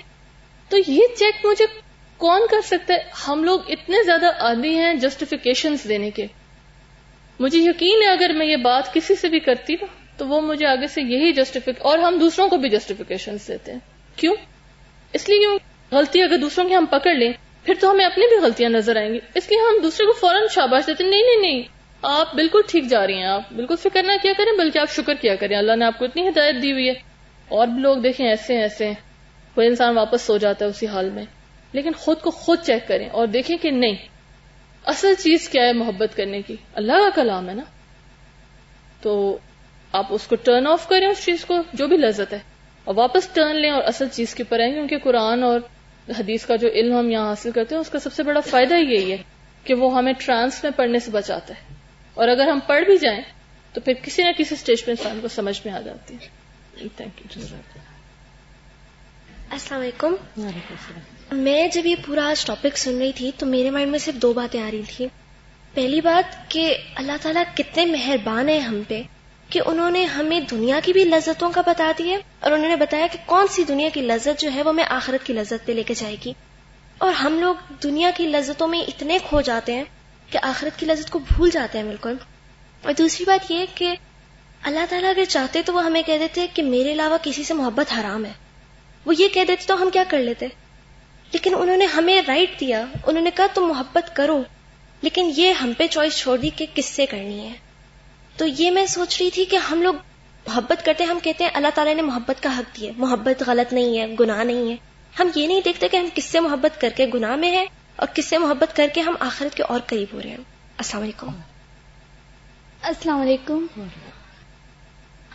تو 0.71 0.77
یہ 0.87 1.15
چیک 1.17 1.45
مجھے 1.45 1.67
کون 2.19 2.41
کر 2.51 2.61
سکتا 2.65 2.95
ہے؟ 2.95 2.99
ہم 3.29 3.45
لوگ 3.45 3.61
اتنے 3.69 3.97
زیادہ 4.07 4.27
عادی 4.27 4.79
ہیں 4.79 4.95
جسٹیفیکیشن 4.95 5.75
دینے 5.89 6.11
کے۔ 6.11 6.27
مجھے 7.41 7.59
یقین 7.59 8.03
ہے 8.03 8.11
اگر 8.11 8.33
میں 8.33 8.47
یہ 8.47 8.57
بات 8.57 8.95
کسی 8.95 9.15
سے 9.15 9.29
بھی 9.29 9.41
کرتی 9.41 9.75
نا، 9.75 9.87
تو 10.17 10.27
وہ 10.27 10.41
مجھے 10.41 10.67
آگے 10.67 10.87
سے 10.87 11.03
یہی 11.03 11.33
جسٹیفک 11.33 11.71
اور 11.79 11.99
ہم 11.99 12.19
دوسروں 12.19 12.49
کو 12.49 12.57
بھی 12.57 12.69
جسٹیفیکیشن 12.69 13.37
دیتے 13.49 13.73
ہیں۔ 13.73 13.79
کیوں؟ 14.17 14.35
اس 15.13 15.29
لیے 15.29 15.47
غلطی 15.93 16.23
اگر 16.23 16.37
دوسروں 16.37 16.69
کی 16.69 16.77
ہم 16.77 16.87
پکڑ 16.87 17.15
لیں، 17.15 17.33
پھر 17.65 17.75
تو 17.81 17.91
ہمیں 17.91 18.05
اپنی 18.05 18.29
بھی 18.29 18.37
غلطیاں 18.37 18.71
نظر 18.71 18.97
آئیں 18.97 19.15
گی۔ 19.15 19.19
اس 19.35 19.51
لیے 19.51 19.59
ہم 19.59 19.83
دوسرے 19.83 20.07
کو 20.07 20.13
فوراً 20.13 20.43
شاباش 20.51 20.87
دیتے 20.87 21.05
نہیں 21.05 21.23
نہیں 21.23 21.53
نہیں، 21.53 21.63
آپ 22.03 22.35
بالکل 22.35 22.61
ٹھیک 22.67 22.85
جا 22.89 23.07
رہی 23.07 23.15
ہیں۔ 23.15 23.27
آپ 23.27 23.53
بالکل 23.53 23.77
فکر 23.77 24.03
نہ 24.03 24.13
کیا 24.23 24.33
کریں، 24.37 24.53
بلکہ 24.59 24.79
آپ 24.79 24.91
شکر 24.91 25.15
کیا 25.15 25.35
کریں۔ 25.35 25.57
اللہ 25.57 25.77
نے 25.77 25.85
آپ 25.85 25.99
کو 25.99 26.05
اتنی 26.05 26.29
ہدایت 26.29 26.57
دی 26.63 26.73
ہوئی 26.73 26.89
ہے۔ 26.89 26.95
اور 27.49 27.67
بھی 27.67 27.81
لوگ 27.83 27.97
دیکھیں، 27.97 28.29
ایسے 28.29 28.61
ایسے 28.61 28.93
کوئی 29.55 29.67
انسان 29.67 29.97
واپس 29.97 30.23
سو 30.23 30.37
جاتا 30.37 30.65
ہے 30.65 30.71
اسی 30.71 30.87
حال 30.87 31.11
میں۔ 31.11 31.25
لیکن 31.75 31.93
خود 31.93 32.21
کو 32.21 32.31
خود 32.31 32.59
چیک 32.63 32.89
کریں 32.89 33.09
اور 33.09 33.27
دیکھیں 33.27 33.57
کہ 33.57 33.71
نہیں۔ 33.71 33.97
اصل 34.85 35.15
چیز 35.15 35.49
کیا 35.49 35.63
ہے 35.63 35.73
محبت 35.73 36.17
کرنے 36.17 36.43
کی؟ 36.43 36.57
اللہ 36.75 36.93
کا 36.93 37.09
کلام 37.15 37.49
ہے 37.49 37.55
نا؟ 37.55 37.63
تو 39.01 39.39
آپ 39.93 40.07
اس 40.11 40.27
کو 40.27 40.37
ٹرن 40.37 40.67
آف 40.67 40.89
کریں 40.89 41.09
اس 41.09 41.25
چیز 41.25 41.45
کو، 41.45 41.57
جو 41.73 41.87
بھی 41.87 41.97
لذت 41.97 42.33
ہے۔ 42.33 42.39
اور 42.85 42.95
واپس 42.95 43.29
ٹرن 43.29 43.57
لیں 43.57 43.71
اور 43.71 43.83
اصل 43.85 44.09
چیز 44.09 44.35
کے 44.35 44.43
اوپر 44.43 44.61
آئیں، 44.61 44.75
کیونکہ 44.75 44.99
قرآن 44.99 45.43
اور 45.43 45.61
حدیث 46.19 46.47
کا 46.47 46.57
جو 46.57 46.69
علم 46.69 46.97
ہم 46.97 47.11
یہاں 47.11 47.29
حاصل 47.29 47.51
کرتے 47.51 47.75
ہیں، 47.75 47.81
اس 47.81 47.91
کا 47.91 47.99
سب 47.99 48.13
سے 48.13 48.23
بڑا 48.23 48.41
فائدہ 48.41 48.75
یہی 48.75 49.13
ہے 49.13 49.17
کہ 49.65 49.75
وہ 49.75 49.97
ہمیں 49.97 50.13
ٹرانس 50.19 50.65
میں 50.65 50.73
پڑھنے 50.77 50.99
سے 50.99 51.11
بچاتا 51.11 51.55
ہے۔ 51.55 51.75
اور 52.15 52.29
اگر 52.29 52.49
ہم 52.49 52.59
پڑھ 52.67 52.85
بھی 52.85 52.99
جائیں، 52.99 53.23
تو 53.73 53.81
پھر 53.81 53.93
کسی 54.03 54.23
نہ 54.23 54.29
کسی 54.39 54.55
اسٹیج 54.55 54.85
پہ 54.85 54.91
انسان 54.91 55.19
کو 55.23 55.29
سمجھ 55.29 55.61
میں 55.65 55.75
آ 55.75 55.81
جاتی 55.81 56.15
ہے۔ 56.15 56.29
تھینک 56.97 57.37
یو 57.37 57.47
السلام 59.51 59.81
علیکم۔ 59.81 60.15
میں 61.33 61.69
جب 61.69 61.87
یہ 61.87 61.97
پورا 62.07 62.29
آج 62.29 62.47
ٹاپک 62.47 62.79
سن 62.79 62.99
رہی 62.99 63.13
تھی 63.13 63.31
تو 63.39 63.47
میرے 63.47 63.71
مائنڈ 63.71 63.91
میں 63.91 63.99
صرف 63.99 64.15
دو 64.15 64.33
باتیں 64.33 64.63
آ 64.63 64.71
رہی 64.71 64.83
تھی 64.97 65.07
پہلی 65.75 66.01
بات 66.01 66.51
کہ 66.51 66.77
اللہ 66.95 67.13
تعالیٰ 67.23 67.43
کتنے 67.55 67.85
مہربان 67.85 68.49
ہیں 68.49 68.61
ہم 68.61 68.83
پہ 68.89 69.03
کہ 69.49 69.61
انہوں 69.67 69.91
نے 69.91 70.05
ہمیں 70.05 70.41
دنیا 70.41 70.81
کی 70.85 70.93
بھی 70.93 71.05
لذتوں 71.05 71.51
کا 71.51 71.61
بتا 71.67 71.93
دیا 71.99 72.19
اور 72.41 72.53
انہوں 72.53 72.69
نے 72.69 72.77
بتایا 72.77 73.07
کہ 73.13 73.19
کون 73.27 73.47
سی 73.51 73.65
دنیا 73.65 73.89
کی 73.93 74.01
لذت 74.01 74.41
جو 74.41 74.51
ہے 74.55 74.63
وہ 74.63 74.73
میں 74.73 74.85
آخرت 74.89 75.27
کی 75.27 75.33
لذت 75.33 75.67
پہ 75.67 75.73
لے 75.73 75.83
کے 75.83 75.95
جائے 75.95 76.17
گی۔ 76.25 76.33
اور 76.99 77.13
ہم 77.13 77.41
لوگ 77.41 77.55
دنیا 77.83 78.11
کی 78.17 78.27
لذتوں 78.27 78.69
میں 78.69 78.81
اتنے 78.81 79.19
کھو 79.29 79.41
جاتے 79.41 79.75
ہیں 79.75 79.85
کہ 80.31 80.39
آخرت 80.43 80.79
کی 80.79 80.87
لذت 80.87 81.11
کو 81.11 81.19
بھول 81.19 81.51
جاتے 81.51 81.79
ہیں 81.79 81.85
بالکل۔ 81.85 82.15
اور 82.83 82.93
دوسری 82.99 83.25
بات 83.25 83.51
یہ 83.51 83.67
کہ 83.75 83.95
اللہ 84.63 84.87
تعالیٰ 84.91 85.11
اگر 85.11 85.25
چاہتے 85.29 85.63
تو 85.63 85.75
وہ 85.75 85.85
ہمیں 85.85 86.03
کہہ 86.07 86.19
دیتے 86.19 86.47
کہ 86.55 86.63
میرے 86.63 86.93
علاوہ 86.93 87.19
کسی 87.23 87.45
سے 87.45 87.55
محبت 87.55 87.93
حرام 87.93 88.25
ہے۔ 88.25 88.44
وہ 89.05 89.15
یہ 89.19 89.29
کہہ 89.29 89.45
دیتے 89.49 89.65
تو 89.67 89.83
ہم 89.83 89.91
کیا 89.93 90.05
کر 90.09 90.19
لیتے؟ 90.19 90.47
لیکن 91.33 91.55
انہوں 91.59 91.77
نے 91.77 91.85
ہمیں 91.85 92.23
رائٹ 92.27 92.61
دیا، 92.61 92.85
انہوں 93.07 93.23
نے 93.23 93.31
کہا 93.35 93.47
تم 93.55 93.65
محبت 93.65 94.17
کرو، 94.17 94.43
لیکن 95.03 95.33
یہ 95.37 95.53
ہم 95.53 95.73
پہ 95.79 95.87
چوائس 95.87 96.17
چھوڑ 96.17 96.37
دی 96.37 96.51
کہ 96.57 96.67
کس 96.75 96.87
سے 96.87 97.07
کرنی 97.07 97.41
ہے۔ 97.41 97.55
تو 98.37 98.47
یہ 98.47 98.71
میں 98.71 98.87
سوچ 98.87 99.21
رہی 99.21 99.31
تھی 99.31 99.45
کہ 99.45 99.57
ہم 99.57 99.83
لوگ 99.83 99.95
محبت 100.47 100.85
کرتے 100.85 101.05
ہم 101.05 101.19
کہتے 101.23 101.45
ہیں 101.45 101.51
اللہ 101.55 101.69
تعالیٰ 101.75 101.95
نے 101.95 102.03
محبت 102.03 102.43
کا 102.43 102.59
حق 102.59 102.77
دیا، 102.77 102.93
محبت 102.97 103.43
غلط 103.47 103.73
نہیں 103.73 103.99
ہے، 103.99 104.07
گناہ 104.21 104.45
نہیں 104.45 104.71
ہے۔ 104.71 104.77
ہم 105.21 105.31
یہ 105.35 105.47
نہیں 105.47 105.61
دیکھتے 105.65 105.89
کہ 105.89 105.97
ہم 105.97 106.07
کس 106.15 106.25
سے 106.25 106.41
محبت 106.41 106.81
کر 106.81 106.89
کے 106.97 107.07
گناہ 107.15 107.37
میں 107.37 107.51
ہیں 107.51 107.67
اور 107.97 108.07
کس 108.15 108.25
سے 108.25 108.39
محبت 108.39 108.77
کر 108.77 108.87
کے 108.95 109.01
ہم 109.01 109.15
آخرت 109.21 109.57
کے 109.57 109.63
اور 109.63 109.81
قریب 109.87 110.09
ہو 110.13 110.23
رہے 110.23 110.31
ہیں۔ 110.31 110.37
السلام 110.79 111.03
علیکم۔ 111.03 111.27
السلام 112.83 113.21
علیکم۔ 113.21 113.67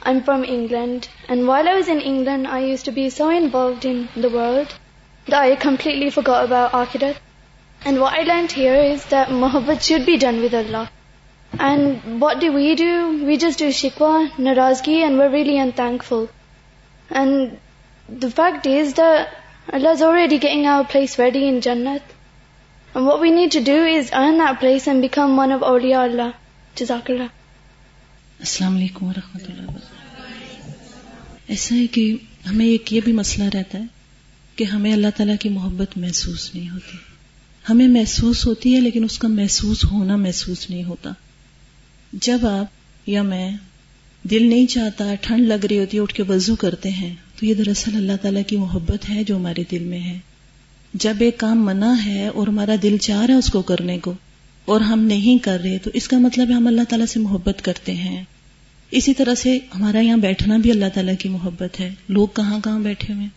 I'm 0.02 0.24
from 0.24 0.44
England, 0.46 1.10
and 1.28 1.46
while 1.46 1.68
I 1.68 1.76
was 1.76 1.90
in 1.90 2.00
England, 2.00 2.48
I 2.48 2.60
used 2.60 2.86
to 2.86 2.92
be 2.92 3.10
so 3.10 3.30
involved 3.30 3.84
in 3.84 4.08
the 4.16 4.30
world 4.30 4.74
that 5.28 5.42
I 5.42 5.56
completely 5.56 6.10
forgot 6.10 6.46
about 6.46 6.72
Akhirat. 6.72 7.18
And 7.84 8.00
what 8.00 8.14
I 8.14 8.24
learned 8.24 8.52
here 8.52 8.76
is 8.76 9.06
that 9.08 9.30
Muhabbat 9.30 9.82
should 9.82 10.06
be 10.06 10.18
done 10.18 10.42
with 10.42 10.54
Allah. 10.54 10.90
And 11.58 12.22
what 12.22 12.40
do 12.40 12.52
we 12.54 12.76
do? 12.76 13.26
We 13.26 13.38
just 13.38 13.60
do 13.60 13.70
shikwa, 13.70 14.32
narazgi, 14.38 15.00
and 15.06 15.18
we're 15.18 15.32
really 15.32 15.58
unthankful. 15.58 16.30
And 17.10 17.58
the 18.08 18.32
fact 18.32 18.66
is 18.68 18.94
that 18.94 19.30
Allah's 19.72 20.02
already 20.02 20.40
getting 20.40 20.66
our 20.66 20.86
place 20.86 21.18
ready 21.20 21.48
in 21.48 21.62
Jannat. 21.62 22.02
And 22.96 23.06
what 23.06 23.20
we 23.20 23.32
need 23.32 23.52
to 23.52 23.62
do 23.62 23.84
is 23.84 24.12
earn 24.14 24.38
that 24.38 24.60
place 24.60 24.88
and 24.88 25.02
become 25.02 25.36
one 25.38 25.52
of 25.52 25.62
awliya 25.62 26.10
Allah. 26.10 26.36
Jazakallah. 26.76 27.32
السلام 28.40 28.76
علیکم 28.76 29.06
ورحمۃ 29.06 29.40
اللہ 29.50 29.68
وبرکاتہ۔ 29.68 30.72
ایسا 31.48 31.76
ہے 31.76 31.88
کہ 31.88 32.16
ہمیں 32.50 32.66
ایک 32.66 32.94
یہ 32.94 33.02
بھی 33.04 33.12
مسئلہ 33.12 33.44
رہتا 33.54 33.78
ہے 33.78 33.84
کہ 34.56 34.64
ہمیں 34.64 34.94
اللہ 34.94 35.08
تعالیٰ 35.18 35.36
کی 35.40 35.50
محبت 35.50 35.98
محسوس 35.98 36.56
نہیں 36.56 36.70
ہوتی۔ 36.70 36.98
ہمیں 37.70 37.88
محسوس 37.88 38.46
ہوتی 38.46 38.76
ہے 38.76 38.82
لیکن 38.82 39.04
اس 39.04 39.20
کا 39.20 39.28
محسوس 39.28 39.86
ہونا 39.86 40.16
محسوس 40.16 40.70
نہیں 40.70 40.84
ہوتا۔ 40.84 41.12
جب 42.14 42.46
آپ 42.46 42.66
یا 43.10 43.22
میں 43.22 43.52
دل 44.24 44.50
نہیں 44.50 44.66
چاہتا، 44.66 45.16
ٹھنڈ 45.22 45.48
لگ 45.48 45.66
رہی 45.70 45.80
ہوتی 45.80 45.98
ہے، 45.98 46.02
اٹھ 46.02 46.14
کے 46.14 46.24
وضو 46.24 46.56
کرتے 46.56 46.90
ہیں، 46.90 47.16
تو 47.40 47.46
یہ 47.46 47.54
دراصل 47.54 47.96
اللہ 47.96 48.18
تعالیٰ 48.22 48.42
کی 48.48 48.58
محبت 48.58 49.10
ہے 49.10 49.24
جو 49.24 49.36
ہمارے 49.36 49.64
دل 49.72 49.84
میں 49.84 50.00
ہے۔ 50.00 50.20
جب 50.94 51.14
ایک 51.20 51.38
کام 51.38 51.66
منع 51.66 51.94
ہے 52.06 52.28
اور 52.28 52.48
ہمارا 52.48 52.76
دل 52.84 52.98
چاہ 52.98 53.26
رہا 53.26 53.34
ہے 53.34 53.40
اس 53.40 53.52
کو 53.52 53.62
کرنے 53.62 53.98
کو 53.98 54.14
اور 54.70 54.82
ہم 54.82 55.00
نہیں 55.00 55.44
کر 55.44 55.60
رہے، 55.64 55.78
تو 55.78 55.90
اس 55.94 56.08
کا 56.08 56.18
مطلب 56.18 56.50
ہے 56.50 56.54
ہم 56.54 56.68
اللہ 56.68 56.82
تعالیٰ 56.90 57.06
سے 57.06 57.20
محبت 57.20 57.62
کرتے 57.62 57.94
ہیں۔ 57.94 58.24
اسی 58.92 59.14
طرح 59.14 59.36
سے 59.36 59.60
ہمارا 59.76 60.00
یہاں 60.00 60.18
بیٹھنا 60.18 60.58
بھی 60.58 60.72
اللہ 60.72 60.86
تعالیٰ 60.94 61.14
کی 61.20 61.30
محبت 61.30 61.80
ہے۔ 61.80 61.96
لوگ 62.10 62.28
کہاں 62.36 62.60
کہاں 62.64 62.80
بیٹھے 62.80 63.14
ہوئے 63.14 63.28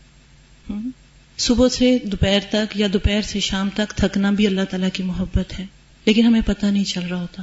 صبح 1.38 1.68
سے 1.68 1.98
دوپہر 2.04 2.38
تک 2.50 2.76
یا 2.76 2.86
دوپہر 2.92 3.22
سے 3.22 3.40
شام 3.40 3.68
تک 3.74 3.94
تھکنا 3.96 4.30
بھی 4.30 4.46
اللہ 4.46 4.60
تعالیٰ 4.70 4.88
کی 4.92 5.02
محبت 5.02 5.58
ہے، 5.58 5.66
لیکن 6.04 6.26
ہمیں 6.26 6.40
پتہ 6.46 6.66
نہیں 6.66 6.84
چل 6.84 7.02
رہا 7.10 7.20
ہوتا۔ 7.20 7.42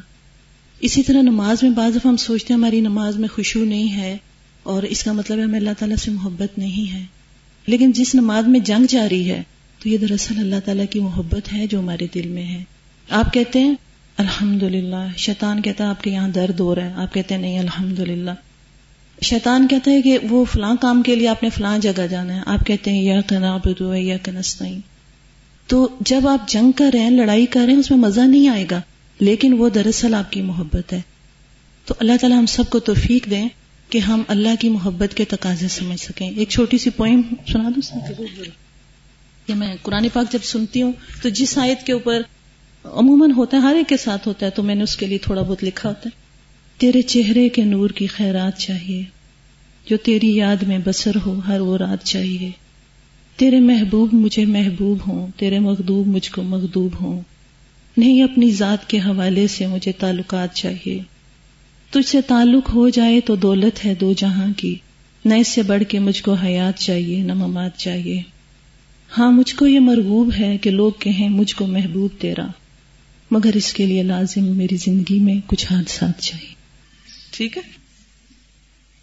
اسی 0.79 1.03
طرح 1.03 1.21
نماز 1.21 1.63
میں 1.63 1.71
بعض 1.71 1.91
دفعہ 1.91 2.11
ہم 2.11 2.17
سوچتے 2.17 2.53
ہیں 2.53 2.59
ہماری 2.59 2.79
نماز 2.79 3.17
میں 3.17 3.27
خوشبو 3.27 3.65
نہیں 3.65 3.93
ہے 3.93 4.17
اور 4.63 4.83
اس 4.83 5.03
کا 5.03 5.11
مطلب 5.11 5.37
ہے 5.37 5.43
ہمیں 5.43 5.59
اللہ 5.59 5.69
تعالیٰ 5.79 5.97
سے 5.97 6.11
محبت 6.11 6.57
نہیں 6.57 6.93
ہے۔ 6.93 7.03
لیکن 7.67 7.91
جس 7.91 8.15
نماز 8.15 8.47
میں 8.47 8.59
جنگ 8.59 8.85
جاری 8.89 9.29
ہے، 9.29 9.43
تو 9.83 9.89
یہ 9.89 9.97
دراصل 9.97 10.37
اللہ 10.37 10.59
تعالیٰ 10.65 10.85
کی 10.89 10.99
محبت 10.99 11.53
ہے 11.53 11.67
جو 11.67 11.79
ہمارے 11.79 12.07
دل 12.13 12.27
میں 12.27 12.43
ہے۔ 12.43 12.63
آپ 13.09 13.33
کہتے 13.33 13.59
ہیں 13.59 13.75
الحمد 14.17 14.63
للہ 14.63 15.17
شیطان 15.17 15.61
کہتا 15.61 15.83
ہے، 15.83 15.89
آپ 15.89 16.03
کے 16.03 16.11
یہاں 16.11 16.29
درد 16.29 16.59
ہو 16.59 16.75
رہا 16.75 16.85
ہے. 16.85 16.93
آپ 16.93 17.13
کہتے 17.13 17.35
ہیں، 17.35 17.41
نہیں 17.41 17.59
الحمد 17.59 17.99
للہ 17.99 18.31
شیطان 19.21 19.67
کہتا 19.67 19.91
ہے 19.91 20.01
کہ 20.01 20.17
وہ 20.29 20.45
فلاں 20.45 20.75
کام 20.81 21.03
کے 21.03 21.15
لیے 21.15 21.27
آپ 21.27 21.43
نے 21.43 21.49
فلاں 21.49 21.77
جگہ 21.77 22.07
جانا 22.09 22.35
ہے۔ 22.35 22.41
آپ 22.45 22.67
کہتے 22.67 22.91
ہیں 22.91 23.03
یا 23.03 23.21
کنا 23.21 23.57
بدو 23.57 23.95
یا 23.95 24.17
کنس 24.23 24.61
نہیں 24.61 24.79
تو 25.67 25.87
جب 25.99 26.27
آپ 26.27 26.49
جنگ 26.49 26.71
کر 26.71 26.89
رہے 26.93 26.99
ہیں، 26.99 27.09
لڑائی 27.09 27.45
کر 27.45 27.61
رہے 27.65 27.73
ہیں، 27.73 27.79
اس 27.79 27.91
میں 27.91 27.99
مزہ 27.99 28.21
نہیں 28.21 28.47
آئے 28.47 28.65
گا، 28.71 28.81
لیکن 29.19 29.53
وہ 29.53 29.69
دراصل 29.69 30.13
آپ 30.13 30.31
کی 30.31 30.41
محبت 30.41 30.93
ہے۔ 30.93 31.01
تو 31.85 31.93
اللہ 31.99 32.13
تعالیٰ 32.21 32.39
ہم 32.39 32.45
سب 32.45 32.69
کو 32.69 32.79
توفیق 32.79 33.29
دیں 33.29 33.49
کہ 33.89 33.97
ہم 33.97 34.23
اللہ 34.27 34.55
کی 34.59 34.69
محبت 34.69 35.17
کے 35.17 35.25
تقاضے 35.25 35.67
سمجھ 35.67 35.99
سکیں۔ 35.99 36.29
ایک 36.29 36.49
چھوٹی 36.49 36.77
سی 36.77 36.89
پوئم 36.89 37.21
سنا 37.51 37.69
دوں؟ 37.69 37.97
کہ 39.45 39.55
میں 39.55 39.75
قرآن 39.81 40.07
پاک 40.13 40.31
جب 40.31 40.39
سنتی 40.43 40.81
ہوں، 40.81 40.91
تو 41.21 41.29
جس 41.29 41.57
آیت 41.57 41.83
کے 41.83 41.93
اوپر 41.93 42.21
عموماً 42.83 43.31
ہوتا 43.31 43.57
ہے، 43.57 43.61
ہر 43.61 43.75
ایک 43.75 43.89
کے 43.89 43.97
ساتھ 43.97 44.27
ہوتا 44.27 44.45
ہے، 44.45 44.51
تو 44.51 44.63
میں 44.63 44.75
نے 44.75 44.83
اس 44.83 44.97
کے 44.97 45.05
لیے 45.05 45.17
تھوڑا 45.17 45.41
بہت 45.41 45.63
لکھا 45.63 45.89
ہوتا 45.89 46.09
ہے۔ 46.13 46.29
تیرے 46.77 47.01
چہرے 47.01 47.49
کے 47.49 47.63
نور 47.63 47.89
کی 47.89 48.07
خیرات 48.07 48.59
چاہیے، 48.59 49.03
جو 49.89 49.97
تیری 49.97 50.35
یاد 50.35 50.63
میں 50.63 50.79
بسر 50.85 51.11
ہو، 51.25 51.39
ہر 51.47 51.59
وہ 51.59 51.77
رات 51.77 52.03
چاہیے۔ 52.03 52.51
تیرے 53.35 53.59
محبوب 53.59 54.09
مجھے 54.13 54.45
محبوب 54.45 54.97
ہوں، 55.07 55.27
تیرے 55.37 55.59
مغدوب 55.59 56.07
مجھ 56.07 56.31
کو 56.31 56.43
مغدوب 56.43 56.91
ہوں۔ 57.01 57.21
نہیں، 57.97 58.23
اپنی 58.23 58.51
ذات 58.51 58.89
کے 58.89 58.99
حوالے 58.99 59.47
سے 59.47 59.67
مجھے 59.67 59.91
تعلقات 59.91 60.55
چاہیے۔ 60.55 60.99
تجھ 61.89 62.09
سے 62.09 62.21
تعلق 62.21 62.73
ہو 62.73 62.89
جائے 62.89 63.19
تو 63.19 63.35
دولت 63.35 63.85
ہے 63.85 63.95
دو 63.95 64.13
جہاں 64.13 64.53
کی۔ 64.57 64.75
نہ 65.25 65.33
اس 65.33 65.47
سے 65.47 65.61
بڑھ 65.61 65.83
کے 65.83 65.99
مجھ 65.99 66.23
کو 66.23 66.33
حیات 66.33 66.79
چاہیے، 66.79 67.23
نہ 67.23 67.33
ممات 67.33 67.77
چاہیے۔ 67.77 68.21
ہاں 69.17 69.31
مجھ 69.31 69.55
کو 69.55 69.67
یہ 69.67 69.79
مرغوب 69.79 70.31
ہے 70.39 70.57
کہ 70.57 70.71
لوگ 70.71 70.91
کہیں 70.99 71.29
مجھ 71.29 71.55
کو 71.55 71.67
محبوب 71.67 72.21
تیرا۔ 72.21 72.47
مگر 73.31 73.51
اس 73.53 73.73
کے 73.73 73.85
لیے 73.85 74.03
لازم 74.03 74.57
میری 74.57 74.75
زندگی 74.75 75.19
میں 75.19 75.35
کچھ 75.45 75.65
حادثات 75.65 76.21
چاہیے۔ 76.21 76.53
ٹھیک 77.31 77.57
ہے؟ 77.57 77.61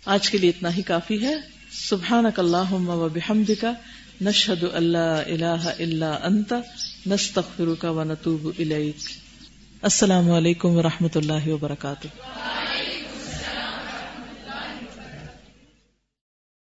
آج 0.04 0.30
کے 0.30 0.38
لیے 0.38 0.50
اتنا 0.50 0.76
ہی 0.76 0.82
کافی 0.82 1.22
ہے۔ 1.22 1.34
سبحان 1.70 2.24
اللہ 2.36 2.72
و 2.72 3.08
بحمد 3.08 3.50
کا 3.60 3.72
نشد 4.20 4.64
اللہ 4.72 4.98
اللہ 4.98 5.70
اللہ 5.78 6.04
انت، 6.04 6.54
نستغفرک 7.06 7.86
و 7.88 8.04
نتوب 8.04 8.46
الیک۔ 8.58 8.96
السلام 9.82 10.30
علیکم 10.30 10.68
و 10.68 10.82
رحمۃ 10.82 11.08
اللہ 11.14 11.48
وبرکاتہ۔ 11.48 12.08